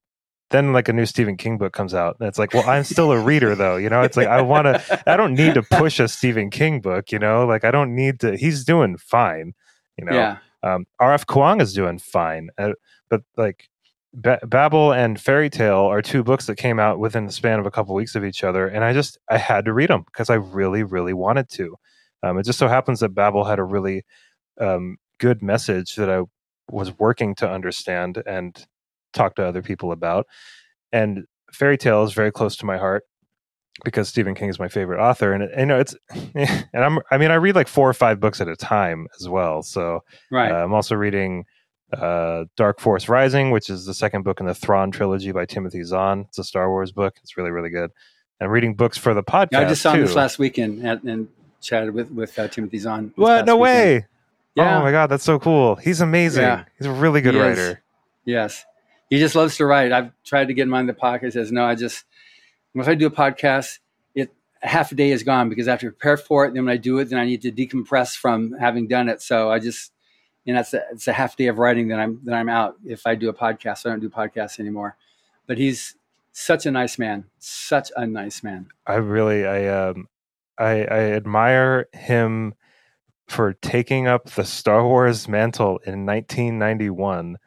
[0.49, 3.11] then like a new Stephen King book comes out, and it's like, well, I'm still
[3.11, 4.01] a reader though, you know.
[4.01, 5.03] It's like I want to.
[5.07, 7.45] I don't need to push a Stephen King book, you know.
[7.45, 8.35] Like I don't need to.
[8.35, 9.53] He's doing fine,
[9.97, 10.13] you know.
[10.13, 10.37] yeah.
[10.61, 11.25] Um, R.F.
[11.25, 12.73] Kuang is doing fine, uh,
[13.09, 13.69] but like
[14.13, 17.65] ba- Babel and Fairy Tale are two books that came out within the span of
[17.65, 20.29] a couple weeks of each other, and I just I had to read them because
[20.29, 21.75] I really really wanted to.
[22.23, 24.03] Um, it just so happens that Babel had a really
[24.59, 26.23] um, good message that I
[26.69, 28.65] was working to understand and
[29.13, 30.27] talk to other people about,
[30.91, 33.03] and Fairy Tale is very close to my heart
[33.85, 35.95] because Stephen King is my favorite author, and, you know it's
[36.35, 39.27] and I'm I mean I read like four or five books at a time as
[39.27, 40.03] well, so.
[40.31, 40.51] Right.
[40.51, 41.45] Uh, I'm also reading
[41.93, 45.83] uh, Dark Force Rising, which is the second book in the Thrawn trilogy by Timothy
[45.83, 46.25] Zahn.
[46.29, 47.15] It's a Star Wars book.
[47.23, 47.91] It's really, really good.
[48.41, 49.49] I'm reading books for the podcast.
[49.51, 50.01] yeah, I just saw too.
[50.01, 51.27] this last weekend and, and
[51.61, 53.11] chatted with with uh, Timothy Zahn.
[53.15, 53.45] What?
[53.45, 53.61] No weekend.
[53.77, 54.05] way!
[54.55, 54.79] Yeah.
[54.79, 55.75] Oh my god, that's so cool.
[55.75, 56.43] He's amazing.
[56.43, 56.65] Yeah.
[56.77, 57.45] He's a really good He is.
[57.45, 57.81] writer.
[58.25, 58.65] Yes.
[59.09, 59.91] He just loves to write.
[59.91, 61.23] I've tried to get him on the podcast.
[61.23, 62.03] He says, no, I just,
[62.75, 63.79] if I do a podcast,
[64.13, 64.31] it
[64.61, 66.53] half a day is gone because I have to prepare for it.
[66.53, 69.21] Then when I do it, then I need to decompress from having done it.
[69.23, 69.91] So I just,
[70.45, 72.75] and that's a, it's a half day of writing that I'm that I'm out.
[72.85, 74.95] If I do a podcast, I don't do podcasts anymore.
[75.47, 75.95] But he's
[76.31, 78.67] such a nice man, such a nice man.
[78.85, 80.07] I really, I, um,
[80.59, 82.53] I, I admire him
[83.27, 87.37] for taking up the Star Wars mantle in 1991.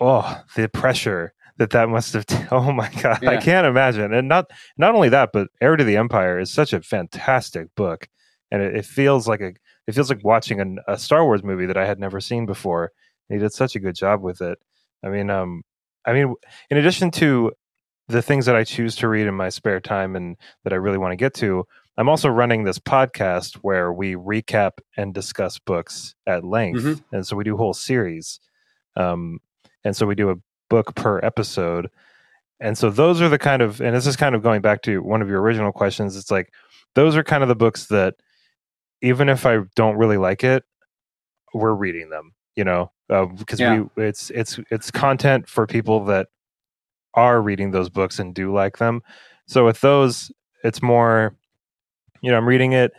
[0.00, 2.26] Oh, the pressure that that must have.
[2.26, 3.30] T- oh my god, yeah.
[3.30, 4.12] I can't imagine.
[4.12, 8.08] And not not only that, but Heir to the Empire is such a fantastic book,
[8.50, 9.52] and it, it feels like a
[9.86, 12.92] it feels like watching an, a Star Wars movie that I had never seen before.
[13.28, 14.58] he did such a good job with it.
[15.04, 15.62] I mean, um,
[16.04, 16.34] I mean,
[16.70, 17.52] in addition to
[18.08, 20.98] the things that I choose to read in my spare time and that I really
[20.98, 21.66] want to get to,
[21.96, 27.14] I'm also running this podcast where we recap and discuss books at length, mm-hmm.
[27.14, 28.40] and so we do whole series.
[28.96, 29.40] Um,
[29.84, 30.36] and so we do a
[30.68, 31.90] book per episode.
[32.60, 35.02] And so those are the kind of, and this is kind of going back to
[35.02, 36.16] one of your original questions.
[36.16, 36.52] It's like
[36.94, 38.14] those are kind of the books that,
[39.02, 40.64] even if I don't really like it,
[41.52, 42.32] we're reading them.
[42.56, 43.84] You know, uh, because yeah.
[43.94, 46.28] we it's it's it's content for people that
[47.12, 49.02] are reading those books and do like them.
[49.46, 50.32] So with those,
[50.64, 51.36] it's more
[52.20, 52.92] you know, I'm reading it.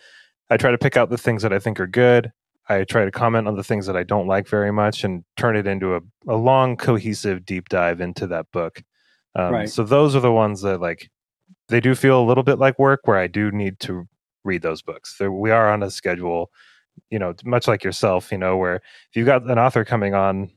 [0.50, 2.32] I try to pick out the things that I think are good.
[2.70, 5.56] I try to comment on the things that I don't like very much and turn
[5.56, 8.84] it into a, a long, cohesive deep dive into that book.
[9.36, 9.70] Um, right.
[9.70, 11.10] So those are the ones that like
[11.70, 14.08] they do feel a little bit like work where I do need to
[14.44, 15.16] read those books.
[15.18, 16.52] There, we are on a schedule,
[17.10, 20.50] you know, much like yourself, you know, where if you've got an author coming on,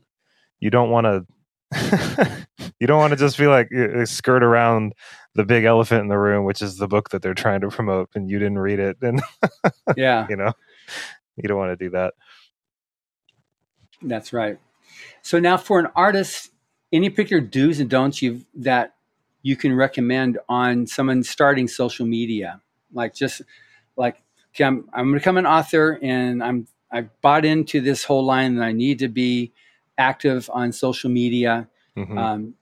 [0.59, 1.25] you don't want to
[2.79, 4.93] you don't want to just be like uh, uh, skirt around
[5.35, 8.09] the big elephant in the room, which is the book that they're trying to promote,
[8.15, 9.21] and you didn't read it, and
[9.97, 10.51] yeah, you know,
[11.37, 12.13] you don't want to do that.
[14.01, 14.59] That's right.
[15.21, 16.51] So now, for an artist,
[16.91, 18.95] any particular do's and don'ts you that
[19.43, 22.61] you can recommend on someone starting social media,
[22.93, 23.41] like just
[23.95, 24.21] like
[24.53, 28.25] okay, I'm I'm going to become an author, and I'm I've bought into this whole
[28.25, 29.53] line that I need to be
[29.97, 31.67] active on social media.
[31.97, 32.17] Mm-hmm.
[32.17, 32.53] Um,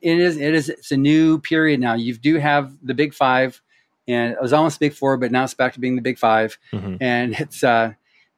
[0.00, 1.94] it is it is it's a new period now.
[1.94, 3.60] You do have the big five,
[4.06, 6.58] and it was almost big four, but now it's back to being the big 5
[6.72, 6.96] mm-hmm.
[7.00, 7.92] and it's uh,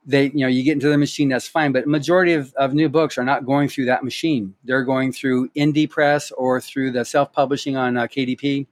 [0.04, 2.88] they you know you get into the machine that's fine, but majority of, of new
[2.88, 4.54] books are not going through that machine.
[4.64, 8.66] They're going through indie press or through the self publishing on uh, KDP.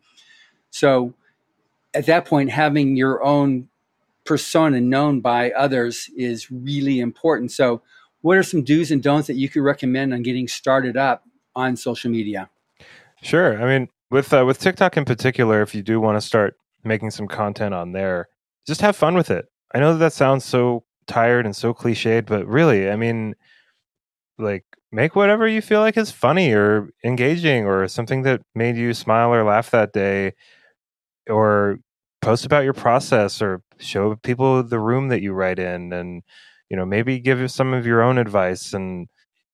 [0.71, 1.15] So
[1.95, 3.69] at that point, having your own
[4.25, 7.53] persona known by others is really important.
[7.53, 7.83] So
[8.23, 11.77] what are some do's and don'ts that you could recommend on getting started up on
[11.77, 12.51] social media?
[13.23, 13.61] Sure.
[13.61, 17.11] I mean, with uh, with TikTok in particular, if you do want to start making
[17.11, 18.29] some content on there,
[18.67, 19.47] just have fun with it.
[19.75, 23.35] I know that, that sounds so tired and so cliched, but really, I mean,
[24.39, 28.93] like make whatever you feel like is funny or engaging or something that made you
[28.95, 30.33] smile or laugh that day,
[31.29, 31.79] or
[32.21, 36.23] post about your process or show people the room that you write in and
[36.71, 39.09] you know maybe give some of your own advice and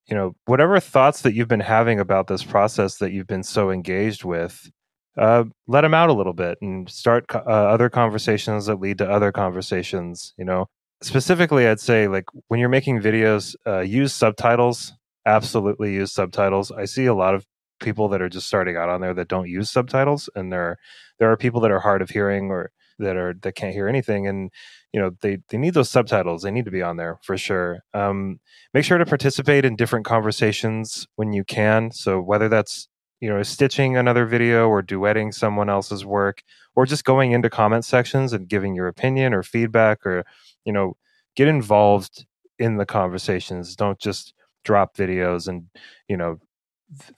[0.07, 3.71] you know whatever thoughts that you've been having about this process that you've been so
[3.71, 4.71] engaged with
[5.19, 9.11] uh, let them out a little bit and start uh, other conversations that lead to
[9.11, 10.67] other conversations you know?
[11.03, 14.93] Specifically i'd say like when you're making videos uh, use subtitles
[15.27, 16.71] absolutely use subtitles.
[16.71, 17.45] I see a lot of
[17.81, 20.79] people that are just starting out on there that don't use subtitles and there
[21.19, 24.27] there are people that are hard of hearing or that are that can't hear anything
[24.27, 24.51] and
[24.93, 27.81] you know they they need those subtitles they need to be on there for sure.
[27.95, 28.41] Um,
[28.75, 32.89] make sure to participate in different conversations when you can so whether that's
[33.21, 36.43] you know stitching another video or duetting someone else's work
[36.75, 40.25] or just going into comment sections and giving your opinion or feedback or
[40.65, 40.97] you know
[41.35, 42.27] get involved
[42.59, 43.77] in the conversations.
[43.77, 44.33] Don't just
[44.65, 45.65] drop videos and
[46.09, 46.39] you know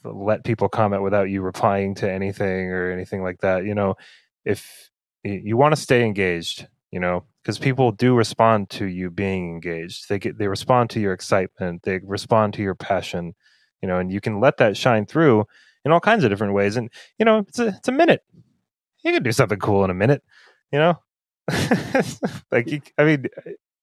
[0.05, 3.95] let people comment without you replying to anything or anything like that you know?
[4.45, 4.91] If
[5.33, 10.09] you want to stay engaged you know because people do respond to you being engaged.
[10.09, 13.35] They get they respond to your excitement they respond to your passion
[13.83, 15.45] you know and you can let that shine through
[15.85, 16.77] in all kinds of different ways.
[16.77, 18.23] And you know it's a it's a minute.
[19.05, 20.23] You can do something cool in a minute
[20.73, 20.99] you know?
[22.51, 23.27] Like you, i mean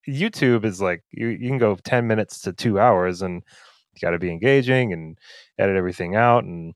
[0.08, 3.42] youtube is like you, you can go 10 minutes to two hours and
[3.94, 5.18] you got to be engaging and
[5.58, 6.74] edit everything out and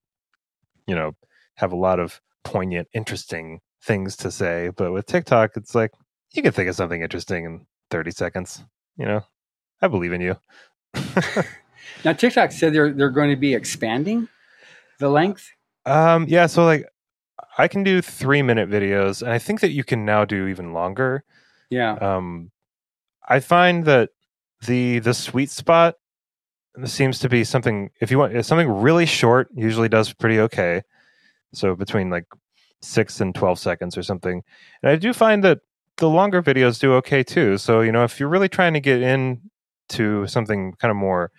[0.87, 1.15] you know
[1.55, 4.71] have a lot of poignant interesting things to say.
[4.75, 5.91] But with TikTok, it's like
[6.31, 8.63] you can think of something interesting in 30 seconds.
[8.97, 9.25] You know,
[9.81, 10.37] I believe in you.
[12.03, 14.27] now, TikTok said they're they're going to be expanding
[14.99, 15.49] the length.
[15.85, 16.47] Um, yeah.
[16.47, 16.85] So like,
[17.57, 20.73] I can do three minute videos, and I think that you can now do even
[20.73, 21.23] longer.
[21.69, 21.93] Yeah.
[21.95, 22.51] Um,
[23.27, 24.09] I find that
[24.65, 25.95] the the sweet spot
[26.85, 27.91] seems to be something.
[28.01, 30.81] If you want something really short, usually does pretty okay.
[31.53, 32.25] So between like
[32.81, 34.43] six and 12 seconds or something.
[34.81, 35.59] And I do find that
[35.97, 37.57] the longer videos do okay too.
[37.57, 39.41] So, you know, if you're really trying to get in
[39.89, 41.31] to something kind of more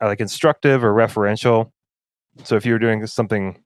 [0.00, 1.72] uh, like instructive or referential.
[2.44, 3.62] So if you're doing something,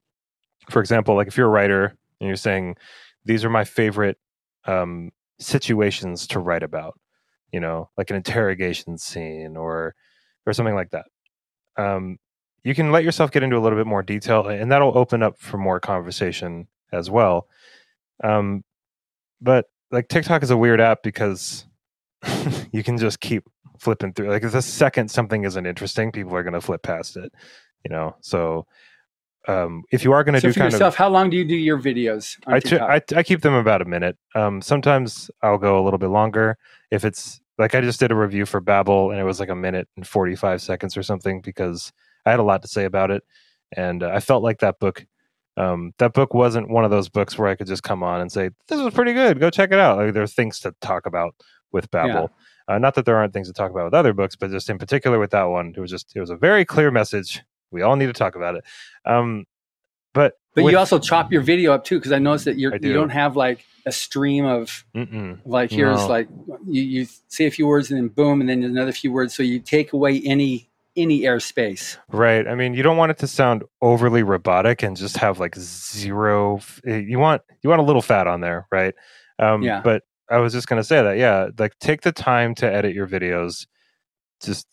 [0.70, 2.76] for example, like if you're a writer and you're saying,
[3.24, 4.18] these are my favorite
[4.66, 6.98] um, situations to write about,
[7.52, 9.94] you know, like an interrogation scene or
[10.46, 11.06] or something like that.
[11.76, 12.18] Um,
[12.64, 15.38] you can let yourself get into a little bit more detail, and that'll open up
[15.38, 17.48] for more conversation as well.
[18.22, 18.64] Um,
[19.40, 21.66] but like TikTok is a weird app because
[22.72, 23.44] you can just keep
[23.78, 24.30] flipping through.
[24.30, 27.32] Like the second something isn't interesting, people are going to flip past it.
[27.84, 28.66] You know, so
[29.48, 31.36] um, if you are going to so do for kind yourself, of, how long do
[31.36, 32.38] you do your videos?
[32.46, 32.90] on I, t- TikTok?
[33.14, 34.16] I I keep them about a minute.
[34.34, 36.56] Um, sometimes I'll go a little bit longer
[36.90, 39.56] if it's like I just did a review for Babel and it was like a
[39.56, 41.92] minute and forty five seconds or something because
[42.24, 43.24] I had a lot to say about it,
[43.76, 45.04] and uh, I felt like that book.
[45.56, 48.32] Um, that book wasn't one of those books where I could just come on and
[48.32, 49.38] say this was pretty good.
[49.38, 49.98] Go check it out.
[49.98, 51.34] Like there are things to talk about
[51.72, 52.30] with Babel.
[52.68, 54.78] Uh, not that there aren't things to talk about with other books, but just in
[54.78, 57.42] particular with that one, it was just it was a very clear message.
[57.70, 58.64] We all need to talk about it.
[59.04, 59.44] Um,
[60.14, 62.72] but but with- you also chop your video up too, because I noticed that you're
[62.72, 62.92] I you do.
[62.94, 65.40] don't have like a stream of mm-mm.
[65.44, 66.08] like here's No.
[66.08, 66.28] like
[66.66, 69.34] you, you say a few words and then boom and then another few words.
[69.34, 71.96] So you take away any any airspace.
[72.08, 72.46] Right.
[72.46, 76.60] I mean, you don't want it to sound overly robotic and just have like zero.
[76.86, 78.94] eh, You want you want a little fat on there, right?
[79.38, 79.80] Um, Yeah.
[79.82, 81.48] But I was just gonna say that, yeah.
[81.58, 83.66] Like, take the time to edit your videos.
[84.42, 84.66] Just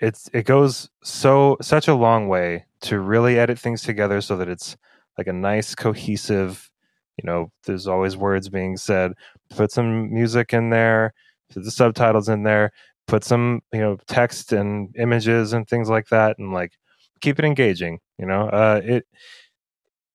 [0.00, 4.48] it's it goes so such a long way to really edit things together so that
[4.48, 4.76] it's
[5.16, 6.70] like a nice cohesive.
[7.16, 9.12] You know, there's always words being said.
[9.50, 11.14] Put some music in there.
[11.50, 12.72] Put the subtitles in there
[13.06, 16.72] put some you know text and images and things like that and like
[17.20, 18.48] keep it engaging you know?
[18.48, 19.06] Uh it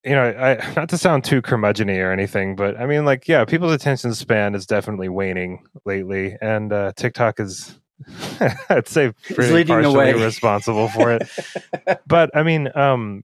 [0.03, 3.45] you know i not to sound too curmudgeony or anything but i mean like yeah
[3.45, 7.79] people's attention span is definitely waning lately and uh tiktok is
[8.69, 11.29] i'd say pretty partially responsible for it.
[12.07, 13.23] But i mean um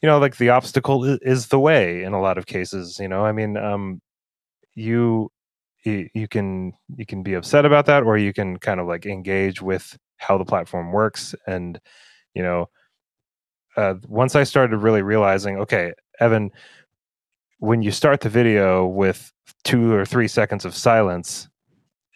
[0.00, 3.08] you know like the obstacle is, is the way in a lot of cases you
[3.08, 3.24] know?
[3.24, 4.00] I mean um
[4.74, 5.30] you
[5.84, 9.06] you you can you can be upset about that or you can kind of like
[9.06, 11.34] engage with how the platform works.
[11.46, 11.80] And
[12.34, 12.68] you know
[13.76, 16.50] uh, once i started really realizing okay evan
[17.58, 19.32] when you start the video with
[19.64, 21.48] two or three seconds of silence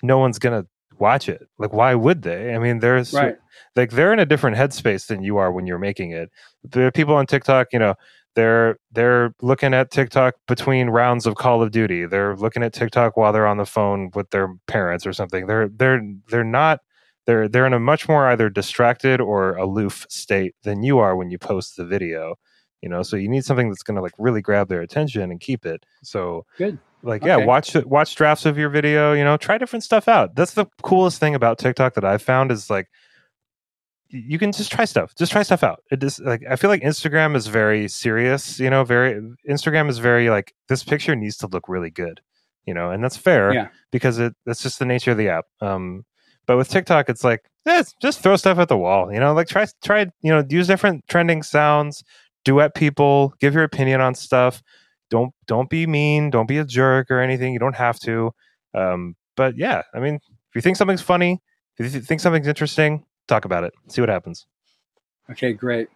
[0.02, 0.64] no one's gonna
[0.98, 1.48] watch it.
[1.58, 2.54] Like why would they?
[2.54, 3.36] I mean there's Right.
[3.76, 6.30] like they're in a different headspace than you are when you're making it.
[6.64, 7.94] There are people on tiktok you know
[8.34, 12.06] they're they're looking at TikTok between rounds of Call of Duty.
[12.06, 15.46] They're looking at TikTok while they're on the phone with their parents or something.
[15.46, 16.80] They're they're they're not
[17.26, 21.30] they're they're in a much more either distracted or aloof state than you are when
[21.30, 22.36] you post the video.
[22.82, 25.40] You know, so you need something that's going to like really grab their attention and
[25.40, 25.84] keep it.
[26.04, 26.78] So Good.
[27.02, 29.12] like yeah, watch watch drafts of your video.
[29.14, 30.36] You know, try different stuff out.
[30.36, 32.86] That's the coolest thing about TikTok that I've found is like
[34.10, 35.14] you can just try stuff.
[35.16, 35.82] Just try stuff out.
[35.90, 38.58] It just like I feel like Instagram is very serious.
[38.58, 42.20] You know, very Instagram is very like this picture needs to look really good.
[42.66, 43.68] You know, and that's fair Yeah.
[43.92, 45.46] because it that's just the nature of the app.
[45.60, 46.04] Um,
[46.46, 49.12] but with TikTok, it's like eh, just throw stuff at the wall.
[49.12, 52.02] You know, like try try you know use different trending sounds,
[52.44, 54.62] duet people, give your opinion on stuff.
[55.10, 56.30] Don't don't be mean.
[56.30, 57.52] Don't be a jerk or anything.
[57.52, 58.32] You don't have to.
[58.74, 61.40] Um, but yeah, I mean, if you think something's funny,
[61.78, 63.72] if you think something's interesting, talk about it.
[63.88, 64.46] See what happens.
[65.30, 65.88] Okay, great.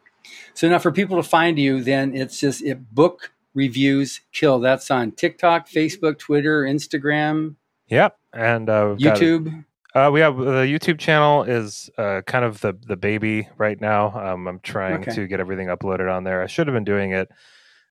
[0.54, 4.60] So now for people to find you, then it's just it book reviews kill.
[4.60, 7.56] That's on TikTok, Facebook, Twitter, Instagram,
[7.88, 8.16] Yep.
[8.32, 9.64] And uh, YouTube.
[9.94, 14.32] Uh, we have the YouTube channel is uh, kind of the the baby right now.
[14.32, 15.14] Um, I'm trying Okay.
[15.14, 16.40] to get everything uploaded on there.
[16.42, 17.28] I should have been doing it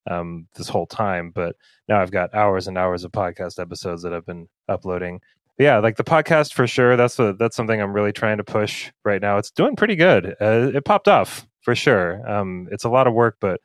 [0.10, 1.56] um, this whole time, but
[1.88, 5.22] now I've got hours and hours of podcast episodes that I've been uploading.
[5.62, 6.96] Yeah, like the podcast for sure.
[6.98, 9.38] That's a, that's something I'm really trying to push right now.
[9.38, 10.36] It's doing pretty good.
[10.42, 12.28] Uh, it popped off for sure.
[12.30, 13.62] Um, it's a lot of work, but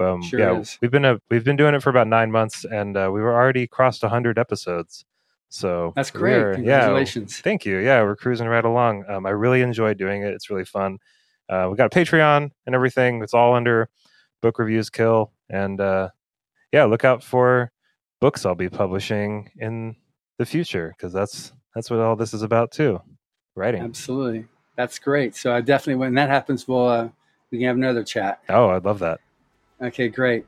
[0.00, 0.78] um, Sure yeah, is.
[0.80, 3.34] we've been a, we've been doing it for about nine months, and uh, we were
[3.34, 5.04] already crossed hundred episodes.
[5.48, 6.36] So That's great.
[6.36, 7.40] are- yeah, Congratulations.
[7.40, 7.78] Thank you.
[7.78, 9.04] Yeah, we're cruising right along.
[9.08, 10.32] Um, I really enjoy doing it.
[10.32, 10.98] It's really fun.
[11.48, 13.20] Uh, we got a Patreon and everything.
[13.24, 13.88] It's all under
[14.40, 15.32] Book Reviews Kill.
[15.48, 16.10] And uh,
[16.70, 17.72] yeah, look out for
[18.20, 19.96] books I'll be publishing in
[20.40, 23.00] the future because that's that's what all this is about too.
[23.54, 23.82] Writing.
[23.82, 24.46] Absolutely.
[24.74, 25.36] That's great.
[25.36, 27.08] So I definitely, when that happens, we'll uh,
[27.50, 28.40] we can have another chat.
[28.48, 29.20] Oh, i'd love that.
[29.82, 30.46] Okay, great.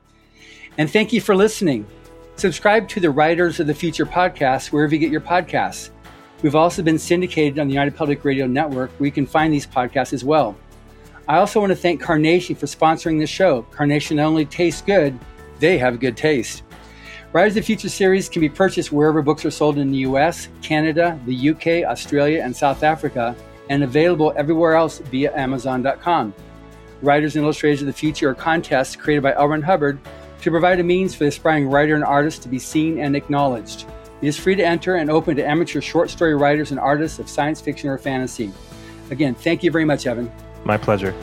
[0.78, 1.86] And thank you for listening.
[2.36, 5.90] Subscribe to the Writers of the Future podcast wherever you get your podcasts.
[6.43, 9.66] We've also been syndicated on the United Public Radio Network where you can find these
[9.66, 10.57] podcasts as well.
[11.28, 13.62] I also want to thank Carnation for sponsoring the show.
[13.70, 15.18] Carnation not only tastes good,
[15.59, 16.62] they have good taste.
[17.32, 20.48] Writers of the Future series can be purchased wherever books are sold in the US,
[20.60, 23.34] Canada, the UK, Australia, and South Africa,
[23.70, 26.34] and available everywhere else via Amazon.com.
[27.00, 29.62] Writers and Illustrators of the Future are contests created by L.
[29.62, 29.98] Hubbard
[30.42, 33.86] to provide a means for the aspiring writer and artist to be seen and acknowledged.
[34.20, 37.30] It is free to enter and open to amateur short story writers and artists of
[37.30, 38.52] science fiction or fantasy.
[39.10, 40.30] Again, thank you very much, Evan.
[40.64, 41.14] My pleasure.